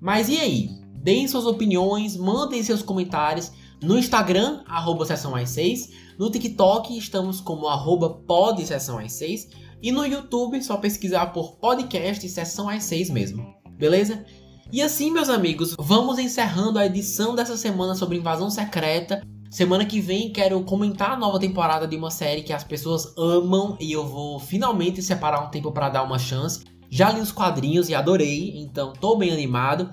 Mas 0.00 0.28
e 0.28 0.38
aí? 0.38 0.70
Deem 1.02 1.26
suas 1.26 1.46
opiniões, 1.46 2.16
mandem 2.16 2.62
seus 2.62 2.82
comentários 2.82 3.50
no 3.82 3.98
Instagram, 3.98 4.60
arroba 4.66 5.06
sessão 5.06 5.34
6 5.44 6.09
no 6.20 6.30
TikTok 6.30 6.98
estamos 6.98 7.40
como 7.40 7.66
arroba 7.66 8.22
sessão 8.62 8.98
às 8.98 9.14
6 9.14 9.48
e 9.80 9.90
no 9.90 10.04
YouTube 10.04 10.62
só 10.62 10.76
pesquisar 10.76 11.28
por 11.32 11.56
podcast 11.56 12.28
sessão 12.28 12.68
às 12.68 12.84
6 12.84 13.08
mesmo. 13.08 13.54
Beleza? 13.78 14.22
E 14.70 14.82
assim, 14.82 15.10
meus 15.10 15.30
amigos, 15.30 15.74
vamos 15.78 16.18
encerrando 16.18 16.78
a 16.78 16.84
edição 16.84 17.34
dessa 17.34 17.56
semana 17.56 17.94
sobre 17.94 18.18
invasão 18.18 18.50
secreta. 18.50 19.22
Semana 19.50 19.86
que 19.86 19.98
vem 19.98 20.30
quero 20.30 20.62
comentar 20.62 21.12
a 21.12 21.16
nova 21.16 21.40
temporada 21.40 21.88
de 21.88 21.96
uma 21.96 22.10
série 22.10 22.42
que 22.42 22.52
as 22.52 22.64
pessoas 22.64 23.14
amam 23.16 23.78
e 23.80 23.90
eu 23.90 24.06
vou 24.06 24.38
finalmente 24.38 25.00
separar 25.00 25.46
um 25.46 25.48
tempo 25.50 25.72
para 25.72 25.88
dar 25.88 26.02
uma 26.02 26.18
chance. 26.18 26.62
Já 26.90 27.10
li 27.10 27.20
os 27.20 27.32
quadrinhos 27.32 27.88
e 27.88 27.94
adorei, 27.94 28.58
então 28.58 28.92
tô 28.92 29.16
bem 29.16 29.30
animado. 29.30 29.88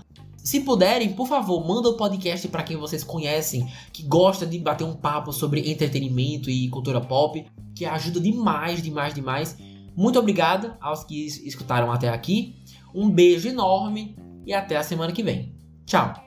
Se 0.47 0.61
puderem, 0.61 1.11
por 1.11 1.27
favor, 1.27 1.67
manda 1.67 1.89
o 1.89 1.97
podcast 1.97 2.47
para 2.47 2.63
quem 2.63 2.77
vocês 2.77 3.03
conhecem, 3.03 3.67
que 3.91 4.01
gosta 4.03 4.45
de 4.45 4.57
bater 4.57 4.85
um 4.85 4.93
papo 4.93 5.33
sobre 5.33 5.69
entretenimento 5.69 6.49
e 6.49 6.69
cultura 6.69 7.01
pop, 7.01 7.45
que 7.75 7.83
ajuda 7.83 8.21
demais, 8.21 8.81
demais, 8.81 9.13
demais. 9.13 9.57
Muito 9.93 10.17
obrigado 10.17 10.73
aos 10.79 11.03
que 11.03 11.25
escutaram 11.25 11.91
até 11.91 12.07
aqui. 12.07 12.55
Um 12.95 13.09
beijo 13.09 13.49
enorme 13.49 14.15
e 14.45 14.53
até 14.53 14.77
a 14.77 14.83
semana 14.83 15.11
que 15.11 15.21
vem. 15.21 15.53
Tchau! 15.85 16.26